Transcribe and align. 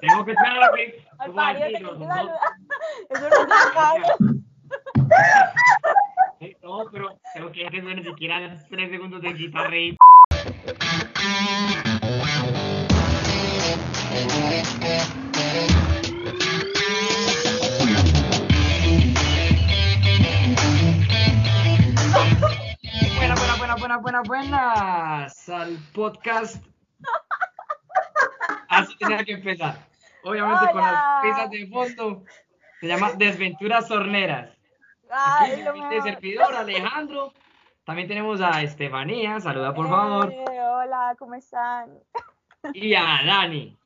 Tengo 0.00 0.24
que 0.24 0.32
esperar 0.32 0.62
a 0.62 0.70
que. 0.72 1.04
Al 1.18 1.32
tiro, 1.76 1.96
te. 1.98 2.30
Eso 3.10 3.20
no 3.20 3.26
es 3.28 3.72
caso. 3.74 4.16
Eh, 6.40 6.56
No, 6.62 6.84
pero 6.92 7.18
tengo 7.34 7.50
que 7.50 7.64
que 7.64 7.96
ni 7.96 8.04
siquiera 8.04 8.38
tres 8.68 8.90
segundos 8.90 9.22
de 9.22 9.32
guitarra 9.32 9.76
y. 9.76 9.96
Buenas, 23.16 23.38
buenas, 23.38 23.58
buenas, 23.58 23.78
buenas, 23.80 24.00
buenas, 24.00 24.28
buenas 24.28 25.48
al 25.48 25.78
podcast. 25.92 26.64
Tenía 28.98 29.24
que 29.24 29.32
empezar. 29.32 29.86
Obviamente 30.24 30.72
con 30.72 30.80
las 30.82 31.22
risas 31.22 31.50
de 31.50 31.66
fondo. 31.68 32.24
Se 32.80 32.86
llama 32.86 33.12
Desventuras 33.12 33.90
Horneras. 33.90 34.50
Ay, 35.10 35.52
Aquí 35.62 35.62
mi 35.72 35.80
mejor. 35.80 36.02
servidor 36.02 36.54
Alejandro. 36.54 37.32
También 37.84 38.06
tenemos 38.08 38.40
a 38.40 38.62
Estefanía, 38.62 39.40
saluda 39.40 39.74
por 39.74 39.88
favor. 39.88 40.30
Eh, 40.30 40.44
hola, 40.60 41.14
¿cómo 41.18 41.34
están? 41.34 41.90
Y 42.74 42.94
a 42.94 43.20
Dani. 43.24 43.76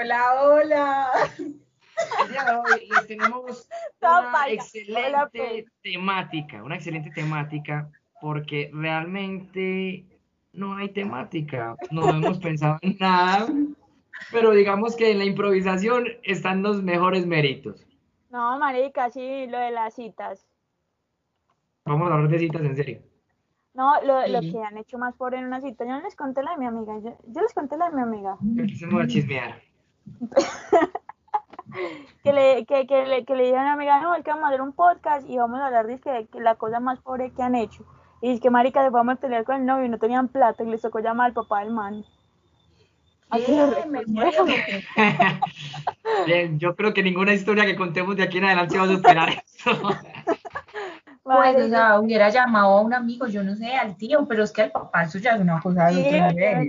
Hola, 0.00 0.42
hola. 0.42 1.10
El 1.38 2.28
día 2.30 2.44
de 2.44 2.54
hoy 2.56 2.88
les 2.88 3.06
tenemos 3.06 3.68
una. 4.00 4.18
Hola, 4.18 4.44
excelente 4.48 5.28
pues. 5.34 5.64
temática, 5.82 6.62
una 6.62 6.76
excelente 6.76 7.10
temática, 7.10 7.90
porque 8.22 8.70
realmente 8.72 10.06
no 10.52 10.76
hay 10.76 10.88
temática, 10.88 11.76
no 11.90 12.08
hemos 12.08 12.38
pensado 12.38 12.78
en 12.80 12.96
nada, 12.98 13.46
pero 14.30 14.52
digamos 14.52 14.96
que 14.96 15.10
en 15.10 15.18
la 15.18 15.24
improvisación 15.24 16.06
están 16.22 16.62
los 16.62 16.82
mejores 16.82 17.26
méritos. 17.26 17.86
No, 18.30 18.58
marica, 18.58 19.10
sí, 19.10 19.46
lo 19.48 19.58
de 19.58 19.70
las 19.70 19.94
citas. 19.94 20.46
Vamos 21.84 22.10
a 22.10 22.14
hablar 22.14 22.30
de 22.30 22.38
citas 22.38 22.62
en 22.62 22.76
serio. 22.76 23.00
No, 23.74 24.00
lo, 24.02 24.26
lo 24.26 24.40
que 24.40 24.62
han 24.62 24.78
hecho 24.78 24.98
más 24.98 25.14
por 25.14 25.34
en 25.34 25.46
una 25.46 25.60
cita. 25.60 25.84
Yo 25.84 25.92
no 25.92 26.02
les 26.02 26.16
conté 26.16 26.42
la 26.42 26.52
de 26.52 26.58
mi 26.58 26.66
amiga. 26.66 26.98
Yo, 26.98 27.16
yo 27.26 27.40
les 27.40 27.54
conté 27.54 27.76
la 27.76 27.90
de 27.90 27.96
mi 27.96 28.02
amiga. 28.02 28.36
Empecemos 28.42 29.02
a 29.02 29.06
chismear. 29.06 29.62
Que 32.22 32.32
le, 32.32 32.66
que, 32.66 32.86
que 32.86 33.06
le, 33.06 33.24
que 33.24 33.34
le 33.36 33.44
dije 33.44 33.56
a 33.56 33.62
mi 33.62 33.68
amiga, 33.68 34.00
no, 34.00 34.14
es 34.14 34.24
que 34.24 34.30
vamos 34.30 34.44
a 34.44 34.48
hacer 34.48 34.60
un 34.60 34.72
podcast 34.72 35.28
y 35.28 35.36
vamos 35.38 35.60
a 35.60 35.66
hablar 35.66 35.86
de 35.86 36.00
que, 36.00 36.26
que 36.26 36.40
la 36.40 36.56
cosa 36.56 36.80
más 36.80 37.00
pobre 37.00 37.30
que 37.30 37.42
han 37.42 37.54
hecho. 37.54 37.84
Y 38.20 38.32
es 38.32 38.40
que 38.40 38.50
marica 38.50 38.84
se 38.84 38.90
fue 38.90 39.00
a 39.00 39.14
pelear 39.16 39.44
con 39.44 39.56
el 39.56 39.66
novio 39.66 39.86
y 39.86 39.88
no 39.88 39.98
tenían 39.98 40.28
plata 40.28 40.62
y 40.62 40.66
les 40.66 40.82
tocó 40.82 40.98
llamar 40.98 41.28
al 41.28 41.32
papá 41.32 41.60
del 41.60 41.72
man. 41.72 42.04
Bien, 46.26 46.58
yo 46.58 46.74
creo 46.74 46.92
que 46.92 47.02
ninguna 47.02 47.32
historia 47.32 47.64
que 47.64 47.76
contemos 47.76 48.16
de 48.16 48.24
aquí 48.24 48.38
en 48.38 48.44
adelante 48.44 48.78
va 48.78 48.84
a 48.84 48.88
superar 48.88 49.28
eso. 49.30 49.80
Pues, 51.22 51.64
o 51.64 51.68
sea, 51.68 52.00
hubiera 52.00 52.28
llamado 52.28 52.78
a 52.78 52.80
un 52.80 52.92
amigo, 52.92 53.28
yo 53.28 53.44
no 53.44 53.54
sé, 53.54 53.76
al 53.76 53.96
tío, 53.96 54.26
pero 54.26 54.42
es 54.42 54.50
que 54.50 54.62
el 54.62 54.72
papá, 54.72 55.04
eso 55.04 55.18
ya 55.18 55.36
es 55.36 55.40
una 55.40 55.60
cosa 55.60 55.86
de 55.86 55.94
sí, 55.94 56.00
otro 56.00 56.16
yo 56.16 56.32
nivel. 56.32 56.68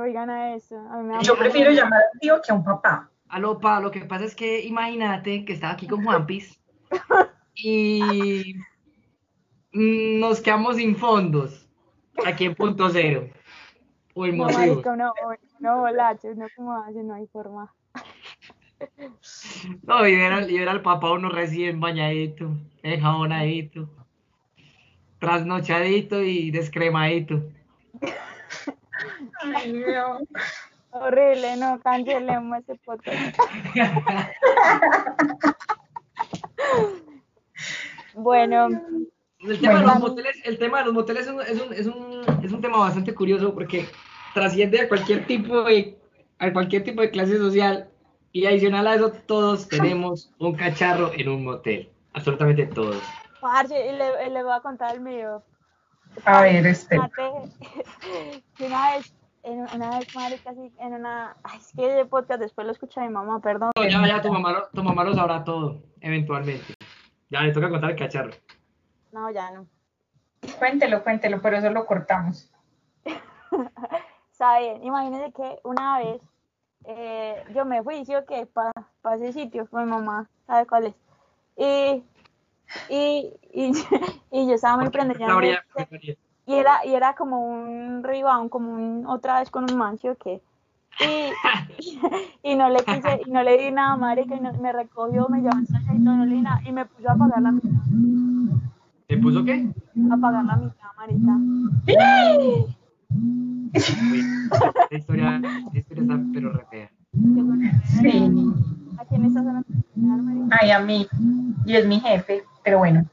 oigan 0.00 0.30
a 0.30 0.54
eso. 0.54 0.76
Yo 1.22 1.36
prefiero 1.36 1.72
llamar 1.72 2.00
al 2.12 2.20
tío 2.20 2.40
que 2.40 2.52
a 2.52 2.54
un 2.54 2.62
papá. 2.62 3.10
Aló, 3.28 3.58
pa, 3.58 3.80
lo 3.80 3.90
que 3.90 4.02
pasa 4.02 4.24
es 4.24 4.36
que 4.36 4.64
imagínate 4.64 5.44
que 5.44 5.54
estaba 5.54 5.72
aquí 5.72 5.88
con 5.88 6.04
Juanpis 6.04 6.60
y 7.54 8.54
nos 9.72 10.40
quedamos 10.40 10.76
sin 10.76 10.94
fondos 10.94 11.68
aquí 12.24 12.44
en 12.44 12.54
punto 12.54 12.88
cero. 12.90 13.28
Por 14.14 14.28
No, 14.28 14.44
motivos. 14.44 14.68
marica, 14.68 14.96
no, 14.96 15.12
no, 15.60 15.78
bolacho, 15.80 16.28
no, 16.34 16.46
como 16.56 16.76
hace, 16.82 17.02
no 17.02 17.14
hay 17.14 17.26
forma. 17.28 17.72
No, 19.82 20.08
y 20.08 20.14
era, 20.14 20.50
y 20.50 20.56
era 20.56 20.72
el 20.72 20.80
papá 20.80 21.12
uno 21.12 21.28
recién 21.28 21.80
bañadito, 21.80 22.50
enjabonadito, 22.82 23.90
trasnochadito 25.18 26.22
y 26.22 26.50
descremadito. 26.50 27.42
Ay, 29.54 29.72
no. 29.74 30.20
Horrible, 30.92 31.56
no, 31.58 31.78
cancelemos 31.80 32.60
ese 32.60 32.74
podcast. 32.76 33.38
Bueno, 38.14 38.68
El 39.42 39.58
tema, 39.58 39.80
de 39.80 39.86
los 39.86 39.98
moteles, 40.00 40.36
el 40.44 40.58
tema 40.58 40.78
de 40.78 40.84
los 40.84 40.94
moteles 40.94 41.26
es 41.26 41.32
un, 41.32 41.40
es 41.40 41.60
un, 41.60 41.72
es 41.72 41.86
un, 41.86 42.44
es 42.44 42.52
un 42.52 42.60
tema 42.60 42.78
bastante 42.78 43.14
curioso 43.14 43.54
porque 43.54 43.86
trasciende 44.34 44.80
a 44.80 44.88
cualquier 44.88 45.26
tipo 45.26 45.62
de, 45.62 45.98
a 46.38 46.52
cualquier 46.52 46.84
tipo 46.84 47.00
de 47.00 47.10
clase 47.10 47.38
social 47.38 47.88
y 48.32 48.46
adicional 48.46 48.86
a 48.86 48.94
eso 48.94 49.10
todos 49.10 49.66
tenemos 49.68 50.30
un 50.38 50.54
cacharro 50.54 51.12
en 51.14 51.28
un 51.28 51.44
motel, 51.44 51.90
absolutamente 52.12 52.66
todos. 52.66 53.02
parce, 53.40 53.74
y 53.74 53.92
le, 53.92 54.30
le 54.30 54.42
voy 54.42 54.52
a 54.52 54.60
contar 54.60 54.94
el 54.94 55.00
mío. 55.00 55.42
A 56.24 56.42
ver, 56.42 56.66
este. 56.66 56.98
Una 56.98 57.08
vez, 58.92 59.14
en, 59.42 59.60
una 59.74 59.98
vez, 59.98 60.14
marica, 60.14 60.50
así, 60.50 60.72
en 60.78 60.94
una, 60.94 61.36
ay, 61.42 61.58
es 61.58 61.72
que 61.74 61.86
ese 61.86 62.04
podcast 62.04 62.40
después 62.40 62.66
lo 62.66 62.72
escucha 62.72 63.00
mi 63.00 63.08
mamá, 63.08 63.40
perdón. 63.40 63.70
No, 63.74 63.88
ya, 63.88 64.06
ya, 64.06 64.20
tu 64.20 64.32
mamá, 64.32 64.68
tu 64.72 64.82
mamá 64.82 65.04
lo 65.04 65.14
sabrá 65.14 65.42
todo, 65.44 65.82
eventualmente. 66.00 66.74
Ya 67.30 67.42
le 67.42 67.52
toca 67.52 67.70
contar 67.70 67.90
el 67.90 67.96
cacharro. 67.96 68.32
No, 69.12 69.30
ya 69.30 69.50
no. 69.50 69.66
Cuéntelo, 70.58 71.02
cuéntelo, 71.02 71.40
pero 71.42 71.56
eso 71.58 71.70
lo 71.70 71.86
cortamos. 71.86 72.50
Está 74.32 74.58
bien, 74.58 74.82
imagínense 74.84 75.32
que 75.32 75.58
una 75.64 75.98
vez 75.98 76.22
eh, 76.84 77.44
yo 77.54 77.64
me 77.64 77.82
fui, 77.82 78.04
¿sí 78.06 78.14
o 78.14 78.24
qué? 78.24 78.46
Para 78.46 79.16
ese 79.16 79.32
sitio, 79.32 79.66
fue 79.66 79.84
mi 79.84 79.90
mamá, 79.90 80.28
¿sabe 80.46 80.66
cuál 80.66 80.86
es? 80.86 80.94
Y, 81.56 82.02
y, 82.88 83.32
y, 83.52 83.72
y 84.30 84.46
yo 84.48 84.54
estaba 84.54 84.78
muy 84.78 84.88
prendida. 84.90 85.26
Y 86.46 86.54
era, 86.54 86.84
y 86.86 86.94
era 86.94 87.14
como 87.14 87.44
un 87.46 88.02
rebound, 88.02 88.50
como 88.50 88.72
un, 88.72 89.06
otra 89.06 89.40
vez 89.40 89.50
con 89.50 89.70
un 89.70 89.76
man, 89.76 89.98
¿sí 89.98 90.08
o 90.08 90.16
qué? 90.16 90.40
Y, 91.00 91.32
y 92.42 92.54
no 92.56 92.68
le 92.70 92.78
quise, 92.84 93.20
y 93.26 93.30
no 93.30 93.42
le 93.42 93.58
di 93.58 93.70
nada, 93.70 93.96
marica, 93.96 94.34
y 94.36 94.40
no- 94.40 94.54
me 94.54 94.72
recogió, 94.72 95.28
me 95.28 95.40
llevó 95.40 95.56
hasta 95.56 95.78
allá 95.78 95.92
y 95.94 96.04
todo, 96.04 96.16
no 96.16 96.24
le 96.24 96.34
di 96.34 96.40
nada, 96.40 96.60
y 96.64 96.72
me 96.72 96.86
puso 96.86 97.10
a 97.10 97.14
pagar 97.14 97.42
la 97.42 97.52
mitad, 97.52 97.68
¿Te 99.10 99.16
puso 99.18 99.44
qué? 99.44 99.66
a 100.12 100.16
pagar 100.18 100.44
la 100.44 100.54
mitad, 100.56 100.86
marica. 100.96 101.32
Uy, 102.38 102.76
La 104.88 104.96
historia, 104.96 105.40
la 105.40 105.78
historia 105.78 106.02
está 106.04 106.20
pero 106.32 106.52
re 106.52 106.64
fea. 106.70 106.90
Sí. 108.00 108.30
¿A 108.98 109.04
quién 109.06 109.24
estás 109.24 109.44
hablando? 109.44 109.66
Ay, 110.60 110.70
a 110.70 110.78
mí. 110.78 111.08
Y 111.66 111.74
es 111.74 111.86
mi 111.88 111.98
jefe, 111.98 112.44
pero 112.62 112.78
bueno. 112.78 113.04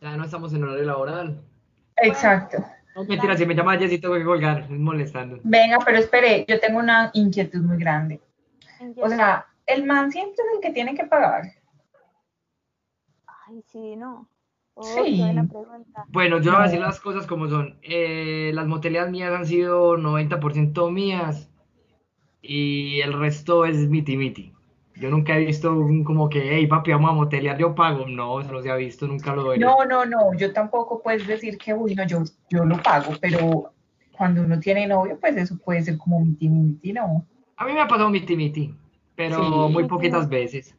Ya 0.00 0.16
no 0.16 0.24
estamos 0.24 0.54
en 0.54 0.62
horario 0.62 0.84
laboral. 0.84 1.40
Exacto. 1.96 2.58
No, 2.94 3.02
mentira, 3.06 3.36
si 3.36 3.44
me 3.44 3.56
llama 3.56 3.76
Jessy 3.76 3.98
tengo 3.98 4.14
que 4.14 4.24
colgar, 4.24 4.60
es 4.60 4.70
molestando. 4.70 5.40
Venga, 5.42 5.78
pero 5.84 5.98
espere, 5.98 6.44
yo 6.48 6.60
tengo 6.60 6.78
una 6.78 7.10
inquietud 7.12 7.60
muy 7.60 7.76
grande. 7.78 8.20
¿En 8.78 8.94
qué- 8.94 9.02
O 9.02 9.08
sea, 9.08 9.46
el 9.66 9.84
man 9.84 10.12
siempre 10.12 10.34
es 10.46 10.54
el 10.54 10.60
que 10.60 10.70
tiene 10.72 10.94
que 10.94 11.06
pagar. 11.06 11.42
Ay, 13.48 13.62
sí, 13.66 13.96
no. 13.96 14.28
Oh, 14.74 14.82
Sí. 14.82 15.22
Bueno, 16.08 16.40
yo 16.40 16.52
voy 16.52 16.60
a 16.60 16.64
decir 16.64 16.80
las 16.80 17.00
cosas 17.00 17.26
como 17.26 17.48
son. 17.48 17.78
Eh, 17.82 18.52
las 18.54 18.66
moteleas 18.66 19.10
mías 19.10 19.32
han 19.32 19.46
sido 19.46 19.96
90% 19.96 20.90
mías 20.90 21.50
y 22.42 23.00
el 23.00 23.12
resto 23.12 23.64
es 23.64 23.88
miti 23.88 24.16
miti. 24.16 24.52
Yo 24.96 25.10
nunca 25.10 25.36
he 25.36 25.44
visto 25.44 25.72
un 25.72 26.04
como 26.04 26.28
que, 26.28 26.56
hey 26.56 26.66
papi, 26.66 26.92
vamos 26.92 27.10
a 27.10 27.14
motelear, 27.14 27.58
yo 27.58 27.74
pago. 27.74 28.06
No, 28.06 28.40
eso 28.40 28.52
no 28.52 28.62
se 28.62 28.70
ha 28.70 28.76
visto, 28.76 29.06
nunca 29.06 29.34
lo 29.34 29.48
veré. 29.48 29.64
No, 29.64 29.84
no, 29.84 30.04
no, 30.04 30.34
yo 30.34 30.52
tampoco 30.52 31.02
puedes 31.02 31.26
decir 31.26 31.56
que, 31.56 31.72
uy, 31.72 31.94
no, 31.94 32.06
yo, 32.06 32.22
yo 32.50 32.64
lo 32.64 32.80
pago, 32.82 33.12
pero 33.20 33.72
cuando 34.16 34.42
uno 34.42 34.58
tiene 34.60 34.86
novio, 34.86 35.18
pues 35.20 35.36
eso 35.36 35.56
puede 35.58 35.82
ser 35.82 35.96
como 35.98 36.20
miti 36.24 36.48
miti, 36.48 36.92
¿no? 36.92 37.24
A 37.56 37.64
mí 37.64 37.72
me 37.72 37.80
ha 37.80 37.88
pasado 37.88 38.10
miti 38.10 38.36
miti, 38.36 38.74
pero 39.14 39.42
Sí. 39.42 39.72
muy 39.72 39.84
poquitas 39.84 40.28
veces. 40.28 40.74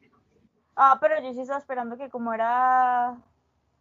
Ah, 0.81 0.98
pero 1.02 1.22
yo 1.22 1.34
sí 1.34 1.42
estaba 1.42 1.60
esperando 1.60 1.98
que 1.98 2.10
como 2.10 2.34
era... 2.34 3.18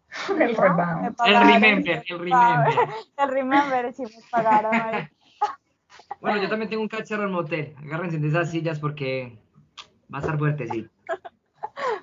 El 0.41 0.53
¿no? 0.53 0.61
rebound. 0.63 1.15
El 1.25 1.39
remember, 1.39 2.03
el 2.09 2.19
remember. 2.19 2.75
El 3.17 3.29
remember, 3.29 3.95
sí 3.95 4.03
me 4.03 4.11
pagaron. 4.31 4.73
Bueno, 6.21 6.43
yo 6.43 6.49
también 6.49 6.69
tengo 6.69 6.83
un 6.83 6.89
cacharro 6.89 7.25
en 7.25 7.31
motel. 7.33 7.77
Agárrense 7.79 8.19
de 8.19 8.27
esas 8.29 8.51
sillas 8.51 8.81
porque 8.81 9.39
va 10.13 10.19
a 10.19 10.21
estar 10.21 10.37
fuerte, 10.37 10.67
sí. 10.67 10.89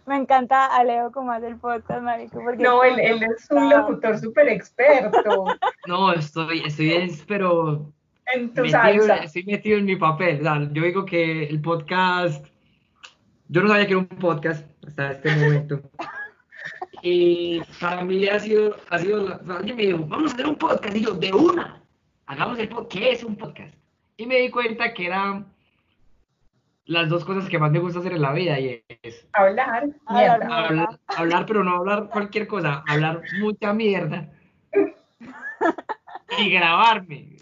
Me 0.06 0.15
encanta 0.15 0.68
Alejo 0.68 1.12
como 1.12 1.33
hace 1.33 1.47
el 1.47 1.57
podcast, 1.57 2.01
marico, 2.01 2.39
porque... 2.42 2.63
No, 2.63 2.83
él, 2.83 2.97
él 3.00 3.24
es 3.24 3.50
un 3.51 3.69
locutor 3.69 4.18
súper 4.18 4.47
experto 4.47 5.45
No, 5.88 6.13
estoy, 6.13 6.62
estoy, 6.65 6.94
es, 6.94 7.25
pero 7.27 7.92
en 8.33 8.53
tu 8.53 8.62
metido, 8.62 8.71
salsa. 8.71 9.15
estoy 9.18 9.44
metido 9.44 9.80
en 9.80 9.86
mi 9.86 9.97
papel. 9.97 10.39
O 10.39 10.44
sea, 10.44 10.59
yo 10.71 10.83
digo 10.83 11.06
que 11.06 11.44
el 11.45 11.62
podcast, 11.62 12.45
yo 13.47 13.62
no 13.62 13.69
sabía 13.69 13.86
que 13.86 13.92
era 13.94 14.00
un 14.00 14.07
podcast 14.07 14.65
hasta 14.88 15.12
este 15.12 15.36
momento. 15.36 15.81
Y 17.01 17.62
para 17.80 18.03
mí 18.03 18.25
ha 18.27 18.39
sido, 18.39 18.75
ha 18.89 18.97
sido, 18.97 19.39
alguien 19.47 19.75
me 19.75 19.83
dijo, 19.86 20.00
vamos 20.07 20.31
a 20.31 20.33
hacer 20.33 20.47
un 20.47 20.56
podcast. 20.56 20.95
Y 20.95 21.01
yo, 21.01 21.12
de 21.13 21.31
una, 21.31 21.80
hagamos 22.25 22.57
el 22.57 22.68
podcast. 22.68 22.92
¿Qué 22.92 23.12
es 23.12 23.24
un 23.24 23.36
podcast? 23.36 23.75
Y 24.18 24.25
me 24.25 24.38
di 24.38 24.50
cuenta 24.50 24.92
que 24.92 25.06
era 25.06 25.44
las 26.86 27.07
dos 27.09 27.24
cosas 27.24 27.47
que 27.47 27.59
más 27.59 27.69
me 27.71 27.77
gusta 27.77 28.00
hacer 28.00 28.13
en 28.13 28.24
la 28.24 28.33
vida 28.33 28.59
y 28.59 28.83
es 29.03 29.27
Hablar, 29.33 29.89
Hablar 30.07 30.39
mierda. 30.39 30.65
hablar, 30.65 31.00
hablar, 31.06 31.45
pero 31.45 31.63
no 31.63 31.75
hablar 31.77 32.09
cualquier 32.09 32.47
cosa, 32.47 32.83
hablar 32.88 33.21
mucha 33.39 33.71
mierda 33.71 34.31
y 36.39 36.50
grabarme 36.50 37.38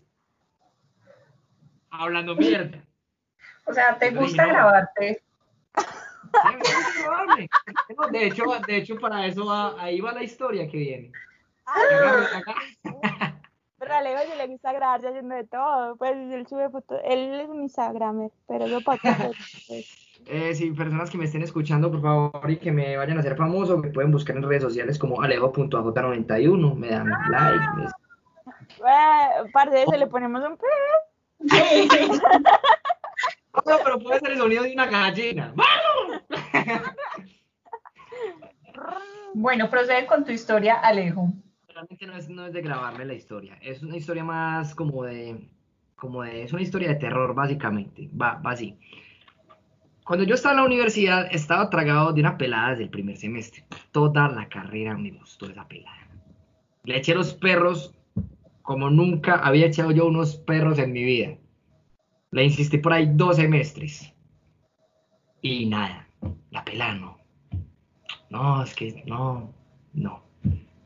hablando 1.90 2.36
mierda. 2.36 2.80
O 3.66 3.74
sea, 3.74 3.98
¿te 3.98 4.12
gusta 4.12 4.46
no. 4.46 4.50
grabarte? 4.50 5.24
Sí, 5.78 5.78
me 5.78 5.78
gusta 5.78 5.80
grabarme. 5.80 6.23
No, 6.23 6.23
De 8.12 8.26
hecho, 8.28 8.44
de 8.66 8.78
hecho, 8.78 9.00
para 9.00 9.26
eso 9.28 9.46
va- 9.46 9.76
ahí 9.82 10.00
va 10.02 10.12
la 10.14 10.24
historia 10.24 10.68
que 10.68 10.78
viene. 10.78 11.12
Pero 13.80 13.94
a 13.94 13.98
Alejo 13.98 14.22
sí 14.32 14.38
le 14.38 14.48
gusta 14.48 14.72
grabarse 14.72 15.08
haciendo 15.10 15.36
de 15.36 15.44
todo. 15.46 15.98
Pues 15.98 16.14
él 16.14 16.48
sube 16.48 16.70
fotos. 16.70 17.02
Él 17.04 17.34
es 17.42 17.50
un 17.50 17.64
Instagramer, 17.64 18.32
pero 18.48 18.66
yo 18.68 18.80
para 18.82 18.98
qué. 18.98 19.10
Pues, 19.68 19.86
Eh, 20.26 20.56
sí, 20.56 20.72
personas 20.72 21.10
que 21.10 21.18
me 21.18 21.26
estén 21.26 21.42
escuchando, 21.42 21.92
por 21.92 22.02
favor, 22.02 22.50
y 22.50 22.56
que 22.58 22.72
me 22.72 22.96
vayan 22.96 23.18
a 23.18 23.20
hacer 23.20 23.36
famoso, 23.36 23.78
me 23.78 23.90
pueden 23.90 24.12
buscar 24.12 24.38
en 24.38 24.44
redes 24.44 24.64
sociales 24.64 24.98
como 24.98 25.22
alejo.aj91, 25.22 26.76
me 26.76 26.90
dan 26.90 27.10
like. 27.30 27.66
me- 27.76 27.90
parce, 29.52 29.72
de 29.72 29.84
eso 29.84 29.98
le 29.98 30.08
ponemos 30.08 30.42
un. 30.44 30.58
No, 33.66 33.78
pero 33.84 34.00
puede 34.00 34.20
ser 34.20 34.32
el 34.32 34.38
sonido 34.40 34.64
de 34.64 34.74
una 34.74 34.88
gallina. 34.88 35.54
Bueno, 39.34 39.70
procede 39.70 40.06
con 40.06 40.24
tu 40.24 40.32
historia, 40.32 40.76
Alejo. 40.76 41.34
Realmente 41.68 42.06
no 42.06 42.16
es, 42.16 42.30
no 42.30 42.46
es 42.46 42.54
de 42.54 42.62
grabarme 42.62 43.06
la 43.06 43.14
historia, 43.14 43.58
es 43.62 43.82
una 43.82 43.98
historia 43.98 44.24
más 44.24 44.76
como 44.76 45.04
de, 45.04 45.50
como 45.96 46.22
de, 46.22 46.44
es 46.44 46.54
una 46.54 46.62
historia 46.62 46.90
de 46.90 46.96
terror 46.96 47.34
básicamente, 47.34 48.10
va, 48.10 48.36
va 48.36 48.52
así. 48.52 48.78
Cuando 50.06 50.26
yo 50.26 50.36
estaba 50.36 50.54
en 50.54 50.60
la 50.60 50.66
universidad, 50.66 51.28
estaba 51.32 51.70
tragado 51.70 52.12
de 52.12 52.20
una 52.20 52.38
pelada 52.38 52.72
desde 52.72 52.84
el 52.84 52.90
primer 52.90 53.18
semestre. 53.18 53.66
Toda 53.92 54.28
la 54.28 54.50
carrera 54.50 54.98
me 54.98 55.12
gustó 55.12 55.50
esa 55.50 55.66
pelada. 55.68 56.08
Le 56.84 56.98
eché 56.98 57.16
los 57.16 57.34
perros 57.34 57.96
como 58.62 58.90
nunca 58.90 59.36
había 59.36 59.68
echado 59.68 59.92
yo 59.92 60.06
unos 60.06 60.36
perros 60.36 60.78
en 60.80 60.92
mi 60.92 61.04
vida. 61.04 61.38
Le 62.32 62.44
insistí 62.44 62.80
por 62.80 62.94
ahí 62.94 63.10
dos 63.14 63.38
semestres. 63.38 64.14
Y 65.42 65.68
nada, 65.68 66.08
la 66.52 66.66
pelada 66.66 66.96
no. 66.96 67.23
No, 68.34 68.64
es 68.64 68.74
que 68.74 69.04
no, 69.06 69.54
no. 69.94 70.24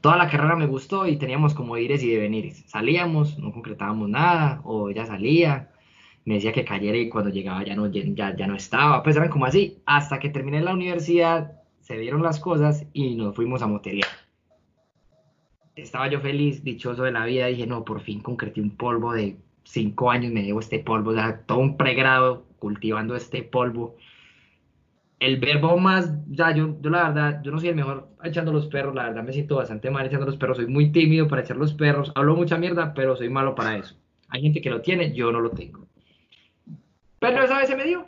Toda 0.01 0.17
la 0.17 0.29
carrera 0.29 0.57
me 0.57 0.67
gustó 0.67 1.07
y 1.07 1.15
teníamos 1.15 1.53
como 1.53 1.77
ires 1.77 2.03
y 2.03 2.09
devenires. 2.11 2.65
Salíamos, 2.67 3.39
no 3.39 3.53
concretábamos 3.53 4.09
nada, 4.09 4.59
o 4.65 4.89
ella 4.89 5.05
salía, 5.05 5.71
me 6.25 6.33
decía 6.33 6.51
que 6.51 6.65
cayera 6.65 6.97
y 6.97 7.07
cuando 7.07 7.29
llegaba 7.29 7.63
ya 7.63 7.73
no, 7.73 7.87
ya, 7.87 8.35
ya 8.35 8.47
no 8.47 8.55
estaba. 8.57 9.01
Pues 9.01 9.15
eran 9.15 9.29
como 9.29 9.45
así. 9.45 9.77
Hasta 9.85 10.19
que 10.19 10.27
terminé 10.27 10.59
la 10.59 10.73
universidad, 10.73 11.53
se 11.79 11.97
dieron 11.97 12.21
las 12.21 12.41
cosas 12.41 12.85
y 12.91 13.15
nos 13.15 13.33
fuimos 13.33 13.61
a 13.61 13.67
moterear. 13.67 14.09
Estaba 15.77 16.09
yo 16.09 16.19
feliz, 16.19 16.65
dichoso 16.65 17.03
de 17.03 17.13
la 17.13 17.25
vida. 17.25 17.47
Dije, 17.47 17.65
no, 17.65 17.85
por 17.85 18.01
fin 18.01 18.19
concreté 18.19 18.59
un 18.59 18.71
polvo 18.71 19.13
de 19.13 19.37
cinco 19.63 20.11
años, 20.11 20.33
me 20.33 20.43
llevo 20.43 20.59
este 20.59 20.79
polvo, 20.79 21.11
o 21.11 21.13
sea, 21.13 21.43
todo 21.45 21.59
un 21.59 21.77
pregrado 21.77 22.43
cultivando 22.59 23.15
este 23.15 23.41
polvo. 23.41 23.95
El 25.19 25.39
verbo 25.39 25.77
más, 25.77 26.13
ya 26.27 26.53
yo, 26.55 26.79
yo 26.79 26.89
la 26.91 27.09
verdad, 27.09 27.41
yo 27.43 27.51
no 27.51 27.59
soy 27.59 27.69
el 27.69 27.75
mejor 27.75 28.09
echando 28.23 28.51
los 28.53 28.67
perros, 28.67 28.93
la 28.93 29.03
verdad 29.03 29.23
me 29.23 29.33
siento 29.33 29.55
bastante 29.55 29.89
mal 29.89 30.05
echando 30.05 30.27
los 30.27 30.37
perros, 30.37 30.57
soy 30.57 30.67
muy 30.67 30.91
tímido 30.91 31.27
para 31.27 31.41
echar 31.41 31.57
los 31.57 31.73
perros, 31.73 32.11
hablo 32.13 32.35
mucha 32.35 32.57
mierda, 32.57 32.93
pero 32.93 33.15
soy 33.15 33.29
malo 33.29 33.55
para 33.55 33.77
eso. 33.77 33.95
Hay 34.29 34.41
gente 34.41 34.61
que 34.61 34.69
lo 34.69 34.81
tiene, 34.81 35.13
yo 35.13 35.31
no 35.31 35.39
lo 35.39 35.49
tengo. 35.51 35.87
Pero 37.19 37.43
esa 37.43 37.57
vez 37.57 37.67
se 37.67 37.75
me 37.75 37.85
dio. 37.85 38.05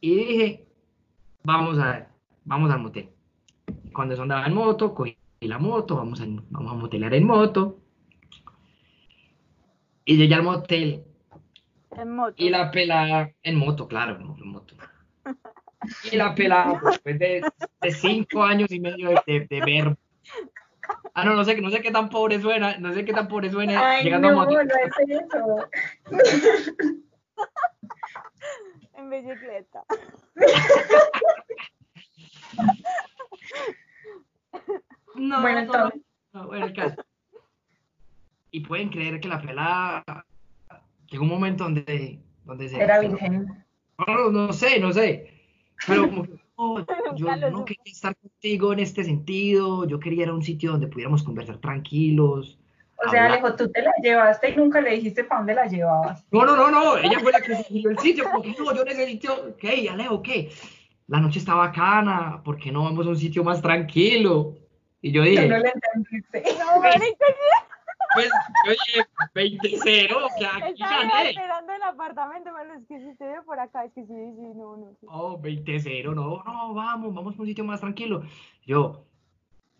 Y 0.00 0.14
dije, 0.16 0.66
vamos 1.44 1.78
a, 1.78 2.08
vamos 2.44 2.70
al 2.70 2.80
motel. 2.80 3.10
Cuando 3.92 4.14
eso 4.14 4.22
andaba 4.22 4.46
en 4.46 4.54
moto, 4.54 4.94
cogí 4.94 5.16
la 5.40 5.58
moto, 5.58 5.96
vamos 5.96 6.20
a, 6.20 6.24
vamos 6.50 6.72
a 6.72 6.74
motelear 6.74 7.14
en 7.14 7.26
moto. 7.26 7.78
Y 10.04 10.16
llegué 10.16 10.34
al 10.34 10.42
motel 10.42 11.04
En 11.92 12.16
moto. 12.16 12.34
y 12.36 12.48
la 12.50 12.70
pelada, 12.70 13.32
en 13.42 13.56
moto, 13.56 13.86
claro, 13.86 14.16
en 14.16 14.48
moto. 14.48 14.74
Y 16.10 16.16
la 16.16 16.34
pelada, 16.34 16.80
después 16.84 17.18
de, 17.18 17.42
de 17.80 17.90
cinco 17.92 18.42
años 18.42 18.70
y 18.70 18.80
medio 18.80 19.10
de, 19.10 19.20
de, 19.26 19.46
de 19.48 19.60
verbo. 19.60 19.96
Ah, 21.14 21.24
no, 21.24 21.34
no 21.34 21.44
sé, 21.44 21.60
no 21.60 21.70
sé 21.70 21.80
qué 21.80 21.90
tan 21.90 22.08
pobre 22.08 22.40
suena, 22.40 22.76
no 22.78 22.92
sé 22.92 23.04
qué 23.04 23.12
tan 23.12 23.28
pobre 23.28 23.50
suena 23.50 23.90
Ay, 23.90 24.04
llegando 24.04 24.30
no, 24.32 24.42
a 24.42 24.46
no 24.46 24.50
moto. 24.52 24.60
es 24.60 24.70
eso. 25.08 25.68
En 28.94 29.08
bicicleta. 29.08 29.84
No, 35.16 35.40
Bueno, 35.40 35.56
no, 35.56 35.62
entonces. 35.64 36.00
no, 36.32 36.46
bueno, 36.46 36.66
el 36.66 36.72
caso. 36.72 37.02
Y 38.52 38.60
pueden 38.60 38.88
creer 38.90 39.20
que 39.20 39.28
la 39.28 39.40
pelada 39.40 40.04
llegó 41.06 41.24
un 41.24 41.30
momento 41.30 41.64
donde, 41.64 42.20
donde 42.44 42.68
se... 42.68 42.80
Era 42.80 43.00
virgen. 43.00 43.64
No, 44.06 44.30
no 44.30 44.52
sé, 44.52 44.78
no 44.80 44.92
sé. 44.92 45.29
Pero 45.86 46.08
como 46.56 46.84
que, 46.84 46.94
no, 46.94 47.16
yo 47.16 47.50
no 47.50 47.64
quería 47.64 47.82
estar 47.86 48.16
contigo 48.16 48.72
en 48.72 48.80
este 48.80 49.04
sentido. 49.04 49.86
Yo 49.86 49.98
quería 49.98 50.24
ir 50.24 50.28
a 50.28 50.34
un 50.34 50.42
sitio 50.42 50.72
donde 50.72 50.86
pudiéramos 50.86 51.22
conversar 51.22 51.58
tranquilos. 51.58 52.58
O 52.96 53.08
sea, 53.08 53.24
hablar. 53.24 53.38
Alejo, 53.38 53.56
tú 53.56 53.70
te 53.70 53.82
la 53.82 53.92
llevaste 54.02 54.50
y 54.50 54.56
nunca 54.56 54.80
le 54.80 54.90
dijiste 54.90 55.24
para 55.24 55.40
dónde 55.40 55.54
la 55.54 55.66
llevabas. 55.66 56.24
No, 56.30 56.44
no, 56.44 56.54
no, 56.54 56.70
no. 56.70 56.98
Ella 56.98 57.18
fue 57.20 57.32
la 57.32 57.40
que 57.40 57.56
sugirió 57.56 57.90
el 57.90 57.98
sitio. 57.98 58.24
Como 58.24 58.42
que 58.42 58.54
no, 58.58 58.74
yo 58.74 58.84
necesito. 58.84 59.56
¿Qué? 59.56 59.88
Alejo, 59.88 60.22
¿qué? 60.22 60.50
La 61.06 61.18
noche 61.18 61.38
está 61.38 61.54
bacana. 61.54 62.42
¿Por 62.44 62.58
qué 62.58 62.70
no 62.70 62.84
vamos 62.84 63.06
a 63.06 63.10
un 63.10 63.16
sitio 63.16 63.42
más 63.42 63.62
tranquilo? 63.62 64.54
Y 65.02 65.12
yo 65.12 65.22
dije, 65.22 65.48
no 65.48 65.56
le 65.56 65.72
entendiste. 65.72 66.44
No, 66.58 66.80
marica, 66.80 67.26
pues, 68.14 68.30
yo 68.66 68.72
dije, 68.72 69.58
20-0, 69.58 70.28
que 70.38 70.46
aquí 70.46 70.82
estaba 70.82 71.22
esperando 71.22 71.72
el 71.72 71.82
apartamento, 71.82 72.50
pero 72.56 72.74
es 72.74 72.86
que 72.86 72.98
si 72.98 73.10
usted 73.10 73.26
ve 73.26 73.42
por 73.44 73.58
acá, 73.58 73.84
es 73.84 73.92
que 73.92 74.02
sí, 74.02 74.08
sí, 74.08 74.52
no, 74.56 74.76
no. 74.76 74.96
Sí. 75.00 75.06
Oh, 75.08 75.40
20-0, 75.40 76.14
no, 76.14 76.42
no, 76.44 76.74
vamos, 76.74 77.14
vamos 77.14 77.38
a 77.38 77.40
un 77.40 77.46
sitio 77.46 77.64
más 77.64 77.80
tranquilo. 77.80 78.22
Yo, 78.66 79.04